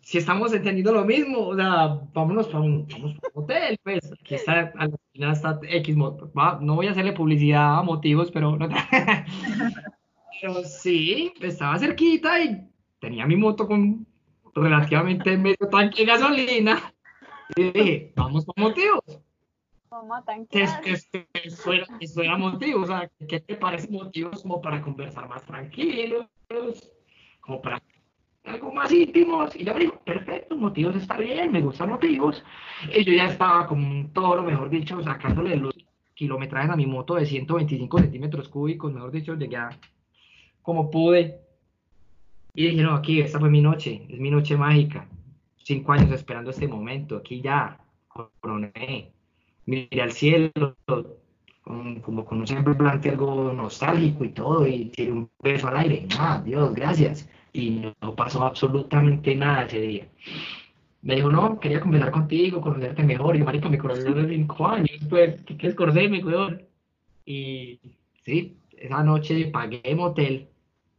si 0.01 0.17
estamos 0.17 0.53
entendiendo 0.53 0.91
lo 0.93 1.05
mismo, 1.05 1.47
o 1.47 1.55
sea, 1.55 1.99
vámonos 2.13 2.47
para 2.47 2.61
un, 2.61 2.87
vamos 2.87 3.13
pa' 3.15 3.29
un 3.33 3.43
hotel, 3.43 3.77
pues, 3.83 4.11
aquí 4.11 4.35
está, 4.35 4.71
a 4.75 4.87
la 4.87 4.95
esquina 4.95 5.31
está 5.33 5.59
X, 5.61 5.95
va, 5.97 6.59
no 6.61 6.75
voy 6.75 6.87
a 6.87 6.91
hacerle 6.91 7.13
publicidad 7.13 7.79
a 7.79 7.83
motivos, 7.83 8.31
pero, 8.31 8.57
no, 8.57 8.67
pero 10.41 10.63
sí, 10.63 11.33
estaba 11.41 11.77
cerquita 11.77 12.41
y 12.41 12.67
tenía 12.99 13.25
mi 13.25 13.35
moto 13.35 13.67
con 13.67 14.07
relativamente 14.55 15.37
medio 15.37 15.67
tanque 15.69 16.05
de 16.05 16.11
gasolina. 16.11 16.93
Y 17.55 17.63
dije, 17.71 18.13
vamos 18.15 18.45
para 18.45 18.67
motivos. 18.67 19.03
Vamos 19.89 20.17
a 20.17 20.21
Que 20.21 20.65
tanquear. 20.65 20.81
que- 20.81 21.27
que 21.33 21.47
eso 21.47 21.73
era, 21.73 21.85
eso 21.99 22.21
era 22.21 22.37
motivo, 22.37 22.81
o 22.81 22.85
sea, 22.85 23.09
¿qué 23.27 23.39
te 23.41 23.55
parece 23.55 23.89
motivos 23.89 24.41
como 24.41 24.61
para 24.61 24.81
conversar 24.81 25.27
más 25.27 25.43
tranquilos, 25.45 26.27
como 27.41 27.61
para 27.61 27.81
algo 28.45 28.73
más 28.73 28.91
íntimos? 28.91 29.55
Y 29.55 29.65
yo 29.65 29.73
digo, 29.73 29.99
perfecto, 30.05 30.55
motivos 30.55 30.95
está 30.95 31.17
bien, 31.17 31.51
me 31.51 31.61
gustan 31.61 31.89
motivos. 31.89 32.43
Y 32.95 33.03
yo 33.03 33.13
ya 33.13 33.25
estaba 33.27 33.67
como 33.67 33.87
un 33.89 34.13
toro, 34.13 34.43
mejor 34.43 34.69
dicho, 34.69 35.01
sacándole 35.03 35.57
los 35.57 35.75
kilometrajes 36.13 36.69
a 36.69 36.75
mi 36.75 36.85
moto 36.85 37.15
de 37.15 37.25
125 37.25 37.99
centímetros 37.99 38.47
cúbicos, 38.47 38.93
mejor 38.93 39.11
dicho, 39.11 39.35
llegué 39.35 39.57
a 39.57 39.69
como 40.61 40.89
pude. 40.89 41.41
Y 42.53 42.67
dije, 42.67 42.81
no, 42.83 42.93
aquí, 42.95 43.19
esta 43.21 43.39
fue 43.39 43.49
mi 43.49 43.61
noche, 43.61 44.05
es 44.09 44.19
mi 44.19 44.29
noche 44.29 44.55
mágica. 44.57 45.07
Cinco 45.63 45.91
años 45.93 46.11
esperando 46.11 46.49
este 46.51 46.67
momento, 46.67 47.17
aquí 47.17 47.41
ya, 47.41 47.79
coroné 48.07 49.11
miré 49.65 50.01
al 50.01 50.11
cielo, 50.11 50.51
con- 51.63 52.01
como 52.01 52.25
con 52.25 52.39
un 52.39 52.47
semblante 52.47 53.09
algo 53.09 53.53
nostálgico 53.53 54.25
y 54.25 54.29
todo, 54.29 54.67
y 54.67 54.85
tiré 54.89 55.11
un 55.11 55.29
beso 55.39 55.67
al 55.67 55.77
aire. 55.77 56.07
Ah, 56.19 56.41
Dios, 56.43 56.73
gracias. 56.73 57.29
Y 57.53 57.81
no 58.01 58.15
pasó 58.15 58.43
absolutamente 58.43 59.35
nada 59.35 59.65
ese 59.65 59.79
día. 59.81 60.07
Me 61.03 61.15
dijo, 61.15 61.29
no, 61.31 61.59
quería 61.59 61.79
conversar 61.79 62.11
contigo, 62.11 62.61
conocerte 62.61 63.03
mejor. 63.03 63.35
Y 63.35 63.43
marico, 63.43 63.69
me 63.69 63.77
conocí 63.77 64.07
hace 64.07 64.27
cinco 64.27 64.67
años, 64.67 64.99
pues, 65.09 65.41
¿qué 65.45 65.57
quieres 65.57 65.75
conocerme, 65.75 66.23
weón? 66.23 66.61
Y 67.25 67.79
sí, 68.25 68.57
esa 68.77 69.03
noche 69.03 69.47
pagué 69.47 69.95
motel. 69.95 70.49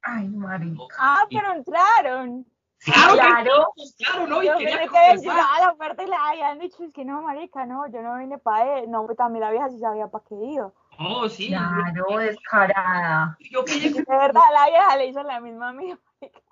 Ay, 0.03 0.29
marica. 0.29 0.83
Ah, 0.99 1.25
pero 1.31 1.55
entraron. 1.55 2.47
¡Claro, 2.85 3.15
Claro. 3.15 3.73
que- 3.77 4.05
claro, 4.05 4.27
no! 4.27 4.43
Y 4.43 4.47
Yo 4.47 4.57
quería 4.59 4.89
que 4.89 4.99
a 4.99 5.15
la 5.15 6.03
y 6.03 6.07
le 6.07 6.17
habían 6.17 6.59
dicho, 6.59 6.83
es 6.83 6.93
que 6.93 7.05
no, 7.05 7.23
marica, 7.23 7.65
no, 7.65 7.87
yo 7.89 8.03
no 8.03 8.19
vine 8.19 8.39
para 8.39 8.79
él. 8.79 8.91
No, 8.91 9.07
pues 9.07 9.17
también 9.17 9.45
la 9.45 9.51
vieja 9.53 9.69
sí 9.71 9.79
sabía 9.79 10.09
para 10.09 10.25
qué 10.25 10.35
iba. 10.35 10.73
Oh, 10.99 11.29
sí. 11.29 11.49
Claro, 11.49 12.19
descarada. 12.19 13.37
Yo 13.51 13.65
quería 13.65 13.91
De 13.91 14.05
verdad, 14.05 14.43
la 14.53 14.69
vieja 14.69 14.97
le 14.97 15.07
hizo 15.07 15.23
la 15.23 15.41
misma 15.41 15.69
a 15.69 15.73
mí. 15.73 15.95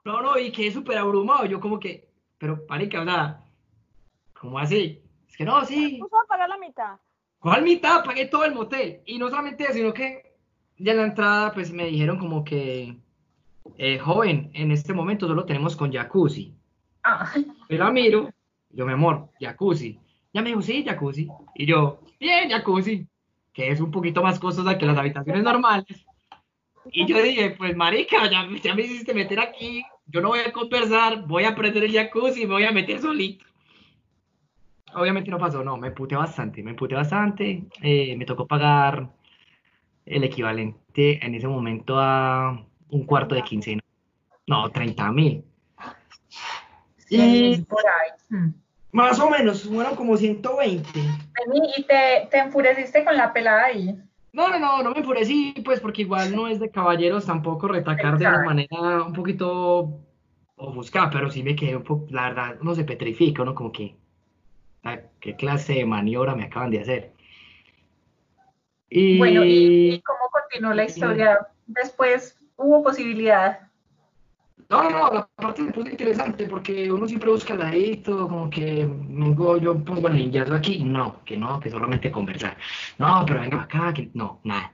No, 0.05 0.23
no, 0.23 0.39
y 0.39 0.51
quedé 0.53 0.71
súper 0.71 0.99
abrumado. 0.99 1.45
Yo 1.47 1.61
como 1.61 1.79
que, 1.79 2.09
pero 2.39 2.65
marica, 2.69 3.01
o 3.01 3.05
sea, 3.05 3.41
¿cómo 4.41 4.59
así? 4.59 5.03
Es 5.29 5.37
que 5.37 5.45
no, 5.45 5.65
sí. 5.65 5.99
Puso 6.01 6.19
a 6.19 6.27
pagar 6.27 6.49
la 6.49 6.59
mitad. 6.59 6.97
¿Cuál 7.39 7.63
mitad? 7.63 8.05
Pagué 8.05 8.27
todo 8.27 8.45
el 8.45 8.55
motel. 8.55 9.03
Y 9.05 9.19
no 9.19 9.29
solamente 9.29 9.65
eso, 9.65 9.75
sino 9.75 9.93
que 9.93 10.37
ya 10.79 10.93
en 10.93 10.99
la 10.99 11.05
entrada, 11.05 11.53
pues 11.53 11.73
me 11.73 11.87
dijeron 11.87 12.19
como 12.19 12.45
que, 12.45 12.97
eh, 13.79 13.99
joven, 13.99 14.51
en 14.55 14.71
este 14.71 14.93
momento 14.93 15.27
solo 15.27 15.45
tenemos 15.45 15.77
con 15.77 15.93
jacuzzi. 15.93 16.55
Ah, 17.03 17.33
Yo 17.69 17.79
la 17.79 17.91
miro, 17.91 18.31
yo, 18.71 18.87
mi 18.87 18.93
amor, 18.93 19.31
jacuzzi. 19.41 19.99
Ya 20.33 20.43
me 20.43 20.51
dijo, 20.51 20.63
sí, 20.63 20.85
jacuzzi. 20.85 21.29
Y 21.55 21.67
yo, 21.67 22.01
bien, 22.19 22.51
jacuzzi, 22.51 23.07
que 23.53 23.71
es 23.71 23.81
un 23.81 23.91
poquito 23.91 24.23
más 24.23 24.39
costosa 24.39 24.79
que 24.79 24.87
las 24.87 24.99
habitaciones 24.99 25.43
normales. 25.43 26.07
Y 26.93 27.07
yo 27.07 27.23
dije, 27.23 27.51
pues 27.51 27.77
marica, 27.77 28.31
ya, 28.31 28.49
ya 28.63 28.75
me 28.75 28.83
hiciste 28.83 29.15
meter 29.15 29.41
aquí, 29.41 29.85
yo 30.07 30.21
no 30.21 30.29
voy 30.29 30.41
a 30.41 30.53
conversar, 30.53 31.27
voy 31.27 31.45
a 31.45 31.55
prender 31.55 31.85
el 31.85 31.93
jacuzzi 31.93 32.43
y 32.43 32.47
me 32.47 32.55
voy 32.55 32.65
a 32.65 32.73
meter 32.73 33.01
solito. 33.01 33.45
Obviamente 34.95 35.31
no 35.31 35.39
pasó, 35.39 35.63
no, 35.63 35.77
me 35.77 35.93
puté 35.93 36.17
bastante, 36.17 36.63
me 36.63 36.75
puté 36.75 36.97
bastante, 36.97 37.65
eh, 37.81 38.17
me 38.17 38.25
tocó 38.25 38.47
pagar 38.47 39.11
el 40.05 40.25
equivalente 40.25 41.25
en 41.25 41.35
ese 41.35 41.47
momento 41.47 41.95
a 41.99 42.67
un 42.91 43.05
cuarto 43.05 43.35
de 43.35 43.43
quincena. 43.43 43.83
No, 44.47 44.71
30 44.71 45.13
mil. 45.13 45.45
Y 47.09 47.57
por 47.63 47.83
ahí. 47.87 48.11
Hmm. 48.29 48.55
más 48.93 49.19
o 49.19 49.29
menos, 49.29 49.65
fueron 49.65 49.97
como 49.97 50.17
120. 50.17 50.89
Vení, 50.95 51.73
y 51.77 51.83
te, 51.85 52.29
te 52.31 52.39
enfureciste 52.39 53.05
con 53.05 53.17
la 53.17 53.33
pelada 53.33 53.65
ahí. 53.65 53.99
No, 54.33 54.49
no, 54.49 54.61
no, 54.61 54.83
no 54.83 54.93
me 54.93 54.99
enfurecí, 54.99 55.55
pues 55.65 55.81
porque 55.81 56.03
igual 56.03 56.35
no 56.35 56.47
es 56.47 56.61
de 56.61 56.71
caballeros 56.71 57.27
tampoco 57.27 57.67
retacar 57.67 58.17
de 58.17 58.27
una 58.27 58.45
manera 58.45 59.03
un 59.05 59.13
poquito 59.13 60.01
ofuscada, 60.55 61.11
pero 61.11 61.31
sí 61.31 61.43
me 61.43 61.57
quedé 61.57 61.77
un 61.77 61.83
poco, 61.83 62.07
la 62.11 62.29
verdad, 62.29 62.59
uno 62.61 62.75
se 62.75 62.85
petrifica, 62.85 63.43
uno 63.43 63.55
como 63.55 63.73
que, 63.73 63.97
ah, 64.85 64.99
¿qué 65.19 65.35
clase 65.35 65.75
de 65.75 65.87
maniobra 65.87 66.37
me 66.37 66.45
acaban 66.45 66.71
de 66.71 66.81
hacer? 66.81 67.13
Y 68.89 69.19
Bueno, 69.19 69.45
¿y, 69.45 69.95
y 69.95 70.03
cómo 70.03 70.31
continuó 70.31 70.75
la 70.75 70.85
historia? 70.85 71.39
Después 71.67 72.40
hubo 72.61 72.83
posibilidad. 72.83 73.61
no, 74.69 74.83
no, 74.85 74.91
no, 74.91 75.13
la 75.13 75.29
parte 75.37 75.63
me 75.63 75.73
puso 75.73 75.89
interesante 75.89 76.47
porque 76.47 76.93
uno 76.93 77.09
siempre 77.09 77.31
busca 77.31 77.55
el 77.55 77.61
ladito, 77.61 78.29
como 78.29 78.51
que 78.51 78.87
vengo, 78.87 79.57
yo 79.59 79.83
pongo 79.85 80.09
el 80.09 80.17
ninjazo 80.17 80.55
aquí, 80.55 80.85
no, 80.85 81.25
que 81.25 81.37
no, 81.37 81.59
que 81.61 81.71
solamente 81.71 82.11
conversar. 82.11 82.57
No, 82.99 83.25
pero 83.27 83.41
venga 83.41 83.63
acá, 83.63 83.93
que 83.95 84.11
no, 84.15 84.41
nada. 84.45 84.73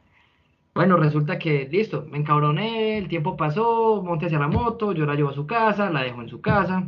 Bueno, 0.74 0.96
resulta 0.98 1.38
que, 1.38 1.68
listo, 1.70 2.06
me 2.10 2.18
encabroné, 2.18 2.98
el 2.98 3.08
tiempo 3.08 3.36
pasó, 3.36 4.02
monté 4.02 4.26
hacia 4.26 4.38
la 4.38 4.48
moto, 4.48 4.92
yo 4.92 5.06
la 5.06 5.14
llevo 5.14 5.30
a 5.30 5.34
su 5.34 5.46
casa, 5.46 5.90
la 5.90 6.02
dejo 6.02 6.20
en 6.20 6.28
su 6.28 6.40
casa. 6.42 6.86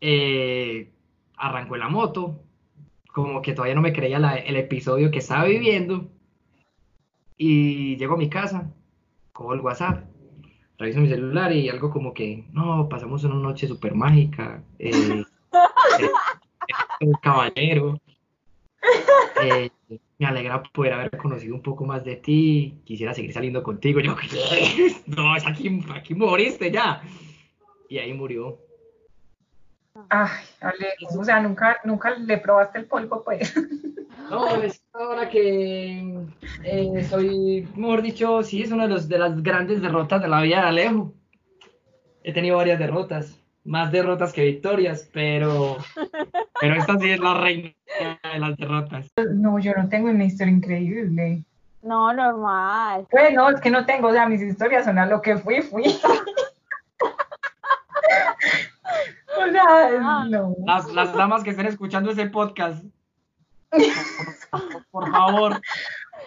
Eh, 0.00 0.92
arrancó 1.36 1.76
la 1.76 1.88
moto, 1.88 2.42
como 3.12 3.40
que 3.40 3.54
todavía 3.54 3.74
no 3.74 3.80
me 3.80 3.92
creía 3.92 4.18
el 4.18 4.56
episodio 4.56 5.10
que 5.10 5.18
estaba 5.20 5.44
viviendo. 5.44 6.10
Y 7.44 7.96
llego 7.96 8.14
a 8.14 8.18
mi 8.18 8.28
casa, 8.28 8.72
cojo 9.32 9.52
el 9.54 9.62
WhatsApp, 9.62 10.04
reviso 10.78 11.00
mi 11.00 11.08
celular 11.08 11.50
y 11.50 11.68
algo 11.68 11.90
como 11.90 12.14
que, 12.14 12.44
no, 12.52 12.88
pasamos 12.88 13.24
una 13.24 13.34
noche 13.34 13.66
súper 13.66 13.96
mágica, 13.96 14.62
eh, 14.78 15.24
eh, 15.98 16.10
un 17.00 17.14
caballero. 17.14 17.98
Eh, 19.42 19.70
me 20.20 20.26
alegra 20.26 20.62
poder 20.62 20.92
haber 20.92 21.16
conocido 21.16 21.56
un 21.56 21.62
poco 21.62 21.84
más 21.84 22.04
de 22.04 22.14
ti. 22.14 22.80
Quisiera 22.84 23.12
seguir 23.12 23.32
saliendo 23.32 23.64
contigo. 23.64 23.98
Yo, 23.98 24.14
¿qué? 24.14 24.94
No, 25.06 25.34
aquí 25.34 26.14
moriste 26.14 26.70
ya. 26.70 27.02
Y 27.88 27.98
ahí 27.98 28.12
murió. 28.12 28.56
Ay, 30.08 30.44
Alejo, 30.60 31.20
o 31.20 31.24
sea, 31.24 31.40
nunca, 31.40 31.78
nunca 31.84 32.10
le 32.10 32.38
probaste 32.38 32.78
el 32.78 32.86
polvo, 32.86 33.22
pues. 33.22 33.54
No, 34.30 34.48
es 34.62 34.82
ahora 34.94 35.28
que 35.28 36.26
eh, 36.64 37.04
soy, 37.04 37.68
mejor 37.76 38.00
dicho, 38.00 38.42
sí, 38.42 38.62
es 38.62 38.72
una 38.72 38.84
de, 38.84 38.90
los, 38.90 39.08
de 39.08 39.18
las 39.18 39.42
grandes 39.42 39.82
derrotas 39.82 40.22
de 40.22 40.28
la 40.28 40.40
vida 40.40 40.62
de 40.62 40.68
Alejo. 40.68 41.12
He 42.22 42.32
tenido 42.32 42.56
varias 42.56 42.78
derrotas, 42.78 43.38
más 43.64 43.92
derrotas 43.92 44.32
que 44.32 44.44
victorias, 44.44 45.10
pero, 45.12 45.76
pero 46.60 46.74
esta 46.76 46.98
sí 46.98 47.10
es 47.10 47.20
la 47.20 47.34
reina 47.34 47.74
de 48.32 48.38
las 48.38 48.56
derrotas. 48.56 49.10
No, 49.34 49.58
yo 49.58 49.74
no 49.74 49.88
tengo 49.88 50.08
una 50.08 50.24
historia 50.24 50.52
increíble. 50.52 51.42
No, 51.82 52.12
normal. 52.12 53.06
Bueno, 53.10 53.50
es 53.50 53.60
que 53.60 53.70
no 53.70 53.84
tengo, 53.84 54.08
o 54.08 54.12
sea, 54.12 54.28
mis 54.28 54.40
historias 54.40 54.84
son 54.84 54.98
a 54.98 55.06
lo 55.06 55.20
que 55.20 55.36
fui, 55.36 55.60
fui. 55.60 55.84
No. 60.28 60.56
Las, 60.66 60.92
las 60.92 61.12
damas 61.14 61.42
que 61.44 61.50
estén 61.50 61.66
escuchando 61.66 62.10
ese 62.10 62.26
podcast, 62.26 62.84
por, 63.70 63.80
por 64.90 65.10
favor, 65.10 65.60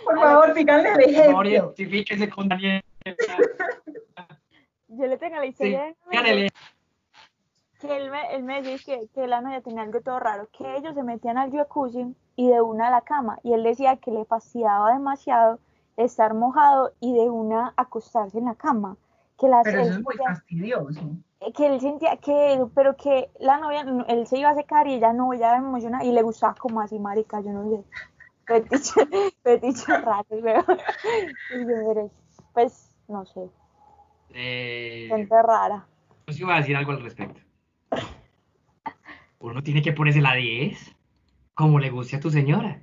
Por 0.03 0.19
favor, 0.19 0.53
díganle 0.53 0.89
el 0.89 0.95
por 0.95 1.13
favor, 1.25 1.47
ejemplo. 1.47 2.35
con 2.35 2.49
Daniel. 2.49 2.83
Yo 4.87 5.07
le 5.07 5.17
tengo 5.17 5.35
la 5.35 5.41
Sí, 5.43 5.47
historia 5.49 5.83
de 5.83 5.95
díganle. 6.09 6.49
que 7.79 7.97
él 7.97 8.09
me, 8.11 8.35
él 8.35 8.43
me 8.43 8.61
decía 8.61 8.99
que, 8.99 9.07
que 9.13 9.27
la 9.27 9.41
novia 9.41 9.61
tenía 9.61 9.83
algo 9.83 10.01
todo 10.01 10.19
raro, 10.19 10.47
que 10.57 10.77
ellos 10.77 10.93
se 10.95 11.03
metían 11.03 11.37
al 11.37 11.51
jacuzzi 11.51 12.15
y 12.35 12.47
de 12.49 12.61
una 12.61 12.87
a 12.87 12.91
la 12.91 13.01
cama, 13.01 13.39
y 13.43 13.53
él 13.53 13.63
decía 13.63 13.97
que 13.97 14.11
le 14.11 14.25
fastidiaba 14.25 14.93
demasiado 14.93 15.59
estar 15.97 16.33
mojado 16.33 16.93
y 16.99 17.13
de 17.13 17.29
una 17.29 17.73
acostarse 17.77 18.37
en 18.37 18.45
la 18.45 18.55
cama, 18.55 18.97
que, 19.37 19.47
las, 19.47 19.65
Pero 19.65 19.81
él 19.81 19.87
eso 19.87 19.97
es 19.99 20.03
muy 20.03 20.15
fastidioso. 20.15 21.01
que 21.55 21.65
él 21.67 21.79
sentía 21.81 22.17
que, 22.17 22.63
pero 22.73 22.95
que 22.95 23.29
la 23.39 23.57
novia, 23.57 23.83
no- 23.83 24.05
él 24.07 24.25
se 24.27 24.37
iba 24.39 24.49
a 24.49 24.55
secar 24.55 24.87
y 24.87 24.93
ella 24.95 25.13
no, 25.13 25.33
ella 25.33 25.57
emocionada 25.57 26.03
y 26.03 26.11
le 26.11 26.21
gustaba 26.21 26.55
como 26.55 26.81
así, 26.81 26.97
marica, 26.99 27.41
yo 27.41 27.51
no 27.51 27.69
sé. 27.69 27.83
Y 31.49 31.67
yo, 31.67 31.91
eres, 31.91 32.11
pues, 32.53 32.91
no 33.07 33.25
sé, 33.25 33.49
Eh, 34.33 35.07
gente 35.09 35.41
rara. 35.41 35.85
Yo 36.27 36.33
sí 36.33 36.43
voy 36.43 36.53
a 36.53 36.57
decir 36.57 36.75
algo 36.75 36.91
al 36.91 37.01
respecto. 37.01 37.41
Uno 39.39 39.61
tiene 39.61 39.81
que 39.81 39.93
ponerse 39.93 40.21
la 40.21 40.33
10 40.33 40.95
como 41.53 41.79
le 41.79 41.89
guste 41.89 42.15
a 42.15 42.19
tu 42.19 42.29
señora. 42.31 42.81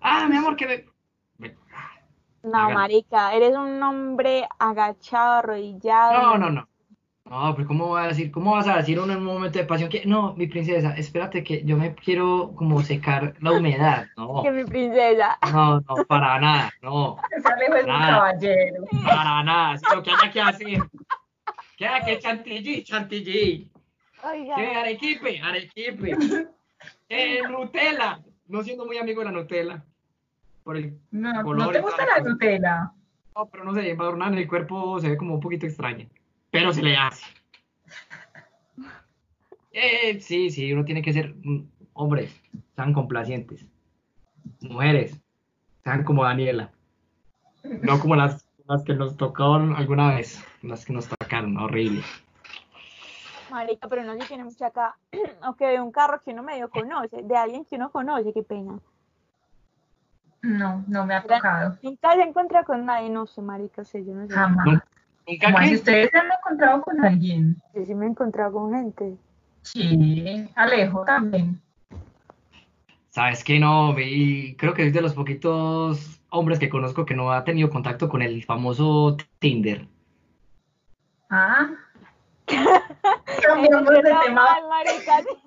Ah, 0.00 0.26
mi 0.28 0.36
amor, 0.36 0.56
que 0.56 0.66
me- 0.66 0.84
No, 2.44 2.70
marica, 2.70 3.32
eres 3.34 3.56
un 3.56 3.82
hombre 3.82 4.46
agachado, 4.58 5.32
arrodillado. 5.38 6.12
No, 6.22 6.38
no, 6.38 6.50
no. 6.50 6.68
No, 7.24 7.54
pero 7.56 7.66
¿cómo 7.66 7.88
vas 7.88 8.04
a 8.04 8.08
decir? 8.08 8.30
¿Cómo 8.30 8.52
vas 8.52 8.68
a 8.68 8.76
decir 8.76 9.00
uno 9.00 9.14
en 9.14 9.20
un 9.20 9.24
momento 9.24 9.58
de 9.58 9.64
pasión 9.64 9.88
que 9.88 10.04
no, 10.04 10.34
mi 10.34 10.46
princesa, 10.46 10.94
espérate 10.94 11.42
que 11.42 11.64
yo 11.64 11.74
me 11.78 11.94
quiero 11.94 12.52
como 12.54 12.82
secar 12.82 13.34
la 13.40 13.52
humedad? 13.52 14.06
No, 14.18 14.42
Que 14.42 14.50
mi 14.50 14.64
princesa. 14.64 15.38
no, 15.50 15.80
no, 15.80 16.04
para 16.06 16.38
nada, 16.38 16.70
no, 16.82 17.16
es 17.36 17.42
un 17.44 17.86
caballero. 17.86 18.84
para 19.06 19.42
nada. 19.42 19.80
Lo 19.94 20.02
que 20.02 20.10
haya 20.10 20.30
que 20.30 20.40
hacer, 20.42 20.78
que 21.78 21.86
haya 21.86 22.04
que 22.04 22.18
chantilly, 22.18 22.84
chantilly. 22.84 23.70
Oiga, 24.22 24.56
Que 24.56 24.66
arequipe, 24.74 25.40
arequipe. 25.40 26.16
Eh, 27.08 27.40
Nutella. 27.48 28.20
No 28.48 28.62
siendo 28.62 28.84
muy 28.84 28.98
amigo 28.98 29.20
de 29.20 29.26
la 29.26 29.32
Nutella. 29.32 29.84
Por 30.64 30.78
el, 30.78 30.98
No, 31.10 31.42
¿no 31.42 31.70
te 31.70 31.80
gusta 31.80 32.06
la 32.06 32.20
Nutella? 32.24 32.92
no, 33.36 33.46
pero 33.46 33.64
no 33.64 33.74
sé, 33.74 33.90
embadurnada 33.90 34.32
en 34.32 34.38
el 34.38 34.48
cuerpo 34.48 34.98
se 34.98 35.10
ve 35.10 35.16
como 35.16 35.34
un 35.34 35.40
poquito 35.40 35.66
extraña. 35.66 36.08
Pero 36.50 36.72
se 36.72 36.82
le 36.82 36.96
hace. 36.96 37.24
Eh, 39.76 40.20
sí, 40.20 40.50
sí, 40.50 40.72
uno 40.72 40.84
tiene 40.84 41.02
que 41.02 41.12
ser 41.12 41.34
mm, 41.34 41.66
hombres, 41.94 42.40
sean 42.76 42.92
complacientes. 42.92 43.66
Mujeres, 44.60 45.20
sean 45.82 46.04
como 46.04 46.22
Daniela. 46.22 46.70
No 47.82 47.98
como 48.00 48.14
las, 48.14 48.46
las 48.68 48.84
que 48.84 48.94
nos 48.94 49.16
tocaron 49.16 49.74
alguna 49.74 50.14
vez. 50.14 50.40
Las 50.62 50.84
que 50.84 50.92
nos 50.92 51.08
tocaron, 51.08 51.56
horrible. 51.56 52.04
marica, 53.50 53.88
pero 53.88 54.04
no 54.04 54.12
se 54.12 54.28
tiene 54.28 54.44
mucha 54.44 54.68
acá. 54.68 54.96
o 55.44 55.56
que 55.56 55.66
de 55.66 55.80
un 55.80 55.90
carro 55.90 56.22
que 56.22 56.30
uno 56.30 56.44
medio 56.44 56.70
conoce, 56.70 57.24
de 57.24 57.36
alguien 57.36 57.64
que 57.64 57.74
uno 57.74 57.90
conoce, 57.90 58.32
qué 58.32 58.44
pena. 58.44 58.78
No, 60.44 60.84
no 60.86 61.06
me 61.06 61.14
ha 61.14 61.22
tocado. 61.22 61.78
Nunca 61.82 62.12
se 62.12 62.20
encuentra 62.22 62.64
con 62.64 62.84
nadie, 62.84 63.08
no 63.08 63.26
sé, 63.26 63.40
marica, 63.40 63.82
sé, 63.82 64.04
yo 64.04 64.12
no 64.12 64.26
sé. 64.26 64.34
Jamás. 64.34 64.66
No. 64.66 64.82
¿Nunca 65.26 65.46
¿Cómo 65.46 65.58
así 65.58 65.70
qué? 65.70 65.74
ustedes 65.76 66.10
se 66.10 66.18
han 66.18 66.26
encontrado 66.30 66.82
con 66.82 67.02
alguien? 67.04 67.56
Yo 67.74 67.84
sí 67.86 67.94
me 67.94 68.04
he 68.04 68.08
encontrado 68.10 68.52
con 68.52 68.74
gente. 68.74 69.16
Sí, 69.62 70.46
Alejo 70.54 71.02
también. 71.04 71.60
Sabes 73.08 73.42
que 73.42 73.58
no, 73.58 73.98
y 73.98 74.54
creo 74.56 74.74
que 74.74 74.86
es 74.88 74.92
de 74.92 75.00
los 75.00 75.14
poquitos 75.14 76.20
hombres 76.28 76.58
que 76.58 76.68
conozco 76.68 77.06
que 77.06 77.14
no 77.14 77.32
ha 77.32 77.42
tenido 77.44 77.70
contacto 77.70 78.08
con 78.10 78.20
el 78.20 78.44
famoso 78.44 79.16
Tinder. 79.38 79.86
Ah. 81.30 81.70
Cambiamos 82.46 83.90
de 83.90 84.02
tema. 84.02 84.28
mal. 84.30 84.84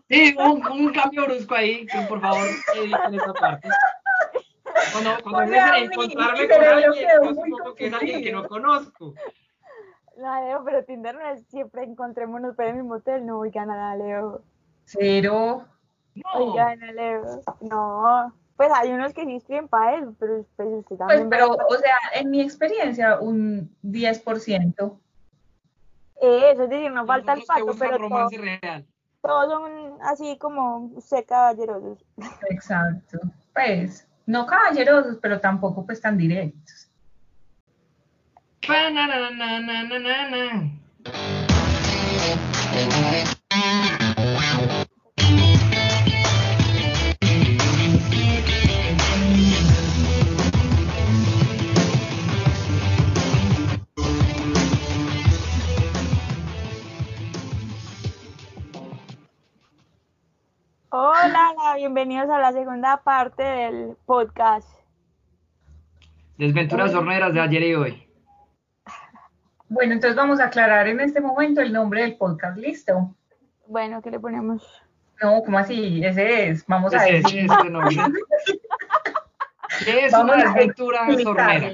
Sí, 0.09 0.35
un, 0.39 0.65
un 0.65 0.91
cambio 0.91 1.25
brusco 1.25 1.53
ahí, 1.53 1.85
por 2.09 2.19
favor, 2.19 2.47
editen 2.75 3.13
esa 3.13 3.33
parte. 3.33 3.69
Cuando, 4.91 5.09
cuando 5.23 5.39
O 5.43 5.47
sea, 5.47 5.77
encontrarme 5.79 6.41
mi 6.41 6.47
con 6.55 6.63
alguien, 6.63 7.07
yo 7.23 7.29
supongo 7.29 7.75
que 7.75 7.87
es 7.87 7.93
alguien 7.93 8.23
que 8.23 8.31
no 8.31 8.47
conozco. 8.47 9.13
La 10.17 10.41
Leo, 10.41 10.63
pero 10.65 10.83
Tinder 10.83 11.15
no 11.15 11.27
es 11.29 11.45
siempre 11.47 11.83
encontrémonos 11.83 12.55
para 12.55 12.69
el 12.69 12.75
mismo 12.77 12.95
hotel. 12.95 13.25
No, 13.25 13.39
oigan 13.39 13.69
a 13.69 13.75
la 13.75 13.95
Leo. 13.95 14.41
Cero. 14.85 15.65
No, 16.15 16.23
Oigan 16.33 16.81
a 16.83 16.91
Leo. 16.91 17.23
No. 17.61 18.33
Pues 18.55 18.71
hay 18.73 18.91
unos 18.91 19.13
que 19.13 19.23
sí 19.25 19.35
escriben 19.35 19.67
para 19.67 19.97
eso, 19.97 20.15
pero 20.19 20.43
pues 20.55 20.69
usted 20.69 20.95
Pues, 20.95 20.97
también. 20.97 21.29
pero, 21.29 21.51
ve- 21.51 21.63
o 21.69 21.75
sea, 21.77 21.95
en 22.15 22.31
mi 22.31 22.41
experiencia, 22.41 23.19
un 23.19 23.69
10%. 23.83 24.99
Eh, 26.19 26.51
eso 26.51 26.63
es 26.63 26.69
decir, 26.69 26.91
no 26.91 27.05
falta 27.05 27.33
el 27.33 27.43
pato, 27.43 27.75
pero 27.77 27.97
real. 28.31 28.87
todos 29.21 29.51
son 29.51 29.97
así 30.01 30.35
como 30.39 30.89
usted 30.95 31.23
caballerosos. 31.27 32.03
Exacto. 32.49 33.19
Pues, 33.53 34.06
no 34.27 34.45
caballerosos, 34.45 35.17
pero 35.21 35.39
tampoco 35.39 35.85
pues 35.85 35.99
tan 35.99 36.17
directos. 36.17 36.87
Bienvenidos 61.77 62.27
a 62.31 62.39
la 62.39 62.51
segunda 62.51 63.03
parte 63.03 63.43
del 63.43 63.95
podcast. 64.07 64.67
Desventuras 66.35 66.91
horneras 66.95 67.31
de 67.35 67.39
ayer 67.39 67.61
y 67.61 67.75
hoy. 67.75 68.09
Bueno, 69.69 69.93
entonces 69.93 70.15
vamos 70.15 70.39
a 70.39 70.45
aclarar 70.45 70.87
en 70.87 70.99
este 71.01 71.21
momento 71.21 71.61
el 71.61 71.71
nombre 71.71 72.01
del 72.01 72.17
podcast, 72.17 72.57
¿listo? 72.57 73.13
Bueno, 73.67 74.01
¿qué 74.01 74.09
le 74.09 74.19
ponemos? 74.19 74.63
No, 75.21 75.43
¿cómo 75.43 75.59
así? 75.59 76.03
Ese 76.03 76.49
es, 76.49 76.65
vamos 76.65 76.95
a 76.95 77.05
Ese, 77.05 77.17
decir. 77.17 77.45
ese 77.45 77.53
es 77.53 77.65
el 77.65 77.71
nombre. 77.73 77.95
¿Qué 79.85 80.05
es 80.05 80.11
Vamos 80.13 80.33
una 80.35 80.43
a 80.43 80.45
desventura 80.47 81.01
hornera? 81.03 81.73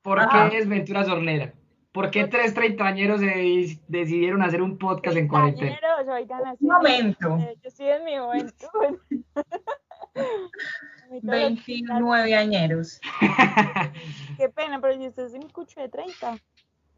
¿Por 0.00 0.20
Ajá. 0.20 0.48
qué 0.48 0.56
es 0.56 0.68
desventuras 0.68 1.06
hornera? 1.08 1.52
¿Por 1.94 2.10
qué 2.10 2.26
tres 2.26 2.52
treintañeros 2.54 3.20
se 3.20 3.78
decidieron 3.86 4.42
hacer 4.42 4.60
un 4.60 4.76
podcast 4.78 5.16
en 5.16 5.28
cuarentena? 5.28 5.78
Oigan, 6.12 6.44
así, 6.44 6.64
Un 6.64 6.68
momento. 6.74 7.36
eh, 7.38 7.54
yo 7.62 7.68
estoy 7.68 7.86
en 7.86 8.04
mi 8.04 8.16
juventud. 8.18 8.98
A 9.36 11.06
mí 11.12 11.20
todo 11.20 11.30
lo 11.30 11.32
que- 11.32 11.38
29 11.38 12.34
añeros. 12.34 13.00
Qué 14.38 14.48
pena, 14.48 14.80
pero 14.80 14.94
si 15.00 15.06
usted 15.06 15.26
es 15.26 15.34
un 15.34 15.48
cucho 15.50 15.80
de 15.80 15.88
30. 15.88 16.36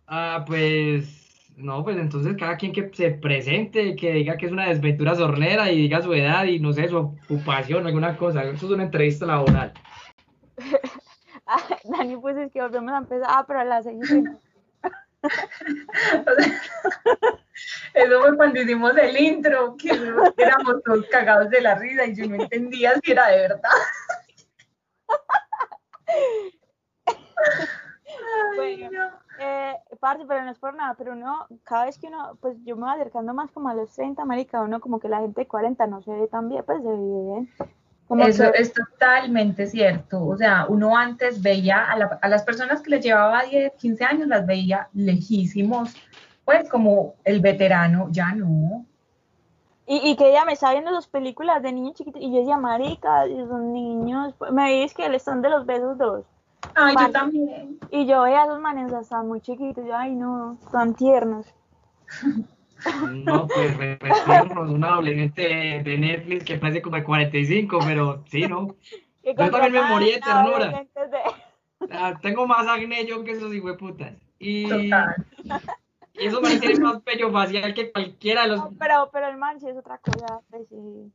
Ah, 0.07 0.43
pues 0.47 1.53
no, 1.59 1.85
pues 1.85 1.99
entonces 1.99 2.35
cada 2.39 2.57
quien 2.57 2.73
que 2.73 2.89
se 2.95 3.11
presente, 3.11 3.97
que 3.97 4.13
diga 4.15 4.39
que 4.39 4.47
es 4.47 4.53
una 4.53 4.67
desventura 4.69 5.13
hornera 5.13 5.71
y 5.71 5.77
diga 5.77 6.01
su 6.01 6.15
edad 6.15 6.45
y 6.47 6.59
no 6.59 6.73
sé, 6.73 6.89
su 6.89 6.97
ocupación, 6.97 7.87
alguna 7.87 8.17
cosa. 8.17 8.45
Eso 8.45 8.65
es 8.67 8.73
una 8.73 8.85
entrevista 8.85 9.27
laboral. 9.27 9.75
Ah, 11.49 11.61
Dani, 11.85 12.17
pues 12.17 12.37
es 12.39 12.51
que 12.51 12.61
volvemos 12.61 12.93
a 12.93 12.99
empezar. 12.99 13.29
Ah, 13.31 13.45
pero 13.47 13.61
a 13.61 13.65
las 13.65 13.85
6 13.85 13.99
y 14.03 14.09
30. 14.09 14.31
O 14.33 14.35
sea, 14.41 14.46
Eso 17.95 18.21
fue 18.21 18.37
cuando 18.37 18.61
hicimos 18.61 18.97
el 18.97 19.19
intro, 19.19 19.77
que 19.77 19.89
éramos 20.37 20.83
todos 20.85 21.07
cagados 21.11 21.51
de 21.51 21.61
la 21.61 21.77
risa 21.77 22.07
y 22.07 22.15
yo 22.15 22.29
no 22.29 22.37
entendía 22.37 22.95
si 23.03 23.13
era 23.13 23.29
de 23.29 23.39
verdad. 23.39 23.71
Bueno. 28.57 28.91
no. 28.91 29.27
Eh, 29.39 29.75
parce, 30.01 30.25
pero 30.27 30.45
no 30.45 30.51
es 30.51 30.59
por 30.59 30.75
nada, 30.75 30.95
pero 30.95 31.13
uno, 31.13 31.47
cada 31.65 31.87
vez 31.87 31.99
que 31.99 32.07
uno, 32.07 32.39
pues 32.41 32.57
yo 32.65 32.77
me 32.77 32.83
voy 32.83 32.95
acercando 32.95 33.35
más 33.35 33.51
como 33.51 33.69
a 33.69 33.75
los 33.75 33.95
30, 33.95 34.25
marica, 34.25 34.63
uno 34.63 34.81
como 34.81 34.99
que 34.99 35.09
la 35.09 35.21
gente 35.21 35.43
de 35.43 35.49
40 35.49 35.87
no 35.87 36.03
se 36.03 36.13
ve 36.13 36.27
tan 36.29 36.49
bien, 36.49 36.65
pues 36.65 36.83
se 36.83 36.89
ve 36.89 36.97
bien. 36.97 37.51
Eso 38.09 38.53
que- 38.53 38.63
es 38.63 38.73
totalmente 38.73 39.67
cierto. 39.67 40.25
O 40.25 40.37
sea, 40.37 40.67
uno 40.69 40.97
antes 40.97 41.43
veía 41.43 41.85
a, 41.91 41.97
la- 41.99 42.19
a 42.23 42.29
las 42.29 42.43
personas 42.45 42.81
que 42.81 42.91
les 42.91 43.05
llevaba 43.05 43.43
10, 43.43 43.73
15 43.75 44.05
años, 44.05 44.29
las 44.29 44.47
veía 44.47 44.89
lejísimos, 44.95 45.95
pues 46.45 46.69
como 46.69 47.15
el 47.25 47.41
veterano, 47.41 48.09
ya 48.11 48.33
no. 48.33 48.85
Y, 49.89 49.99
y 50.11 50.17
que 50.17 50.31
ella 50.31 50.45
me 50.45 50.53
estaba 50.53 50.73
viendo 50.73 50.91
las 50.91 51.07
películas 51.07 51.63
de 51.63 51.73
niños 51.73 51.95
chiquitos, 51.95 52.21
y 52.21 52.31
yo 52.33 52.39
decía, 52.39 52.57
marica, 52.57 53.25
esos 53.25 53.61
niños, 53.61 54.35
pues, 54.39 54.53
me 54.53 54.71
dices 54.73 54.95
que 54.95 55.07
el 55.07 55.15
stand 55.17 55.43
de 55.45 55.51
los 55.51 55.65
besos 55.67 55.97
dos. 55.99 56.25
Ay, 56.75 56.95
yo 57.01 57.11
también. 57.13 57.79
Y 57.91 58.07
yo 58.07 58.23
veía 58.23 58.43
a 58.43 58.45
esos 58.47 58.61
manes, 58.61 58.93
están 58.93 59.29
muy 59.29 59.41
chiquitos, 59.41 59.85
yo, 59.85 59.97
ay 59.97 60.15
no, 60.15 60.59
tan 60.73 60.95
tiernos. 60.95 61.47
No, 63.25 63.47
pues 63.49 63.77
re- 63.77 63.99
respiramos 64.01 64.71
un 64.71 64.85
adolescente 64.85 65.83
de 65.83 65.99
Netflix 65.99 66.45
que 66.45 66.59
parece 66.59 66.83
como 66.83 66.97
de 66.97 67.05
45, 67.05 67.79
pero 67.85 68.25
sí, 68.29 68.47
¿no? 68.47 68.77
Yo 69.25 69.35
también 69.51 69.73
me 69.73 69.83
morí 69.83 70.13
de 70.13 70.21
ternura. 70.21 70.71
de- 70.71 70.87
Ah, 71.91 72.19
tengo 72.21 72.47
más 72.47 72.67
acné 72.67 73.07
yo 73.07 73.23
que 73.23 73.33
esos 73.33 73.55
hijueputas. 73.55 74.15
Y, 74.39 74.69
Total. 74.91 75.27
y 76.15 76.27
esos 76.27 76.41
manes 76.43 76.61
tienen 76.61 76.83
más 76.83 77.03
pello 77.03 77.31
facial 77.31 77.75
que 77.75 77.93
cualquiera 77.93 78.43
de 78.43 78.49
los. 78.49 78.59
No, 78.59 78.73
pero, 78.79 79.11
pero 79.13 79.29
el 79.29 79.37
man 79.37 79.61
sí 79.61 79.69
es 79.69 79.77
otra 79.77 79.99
cosa, 79.99 80.41
pues 80.51 80.67
sí. 80.69 81.13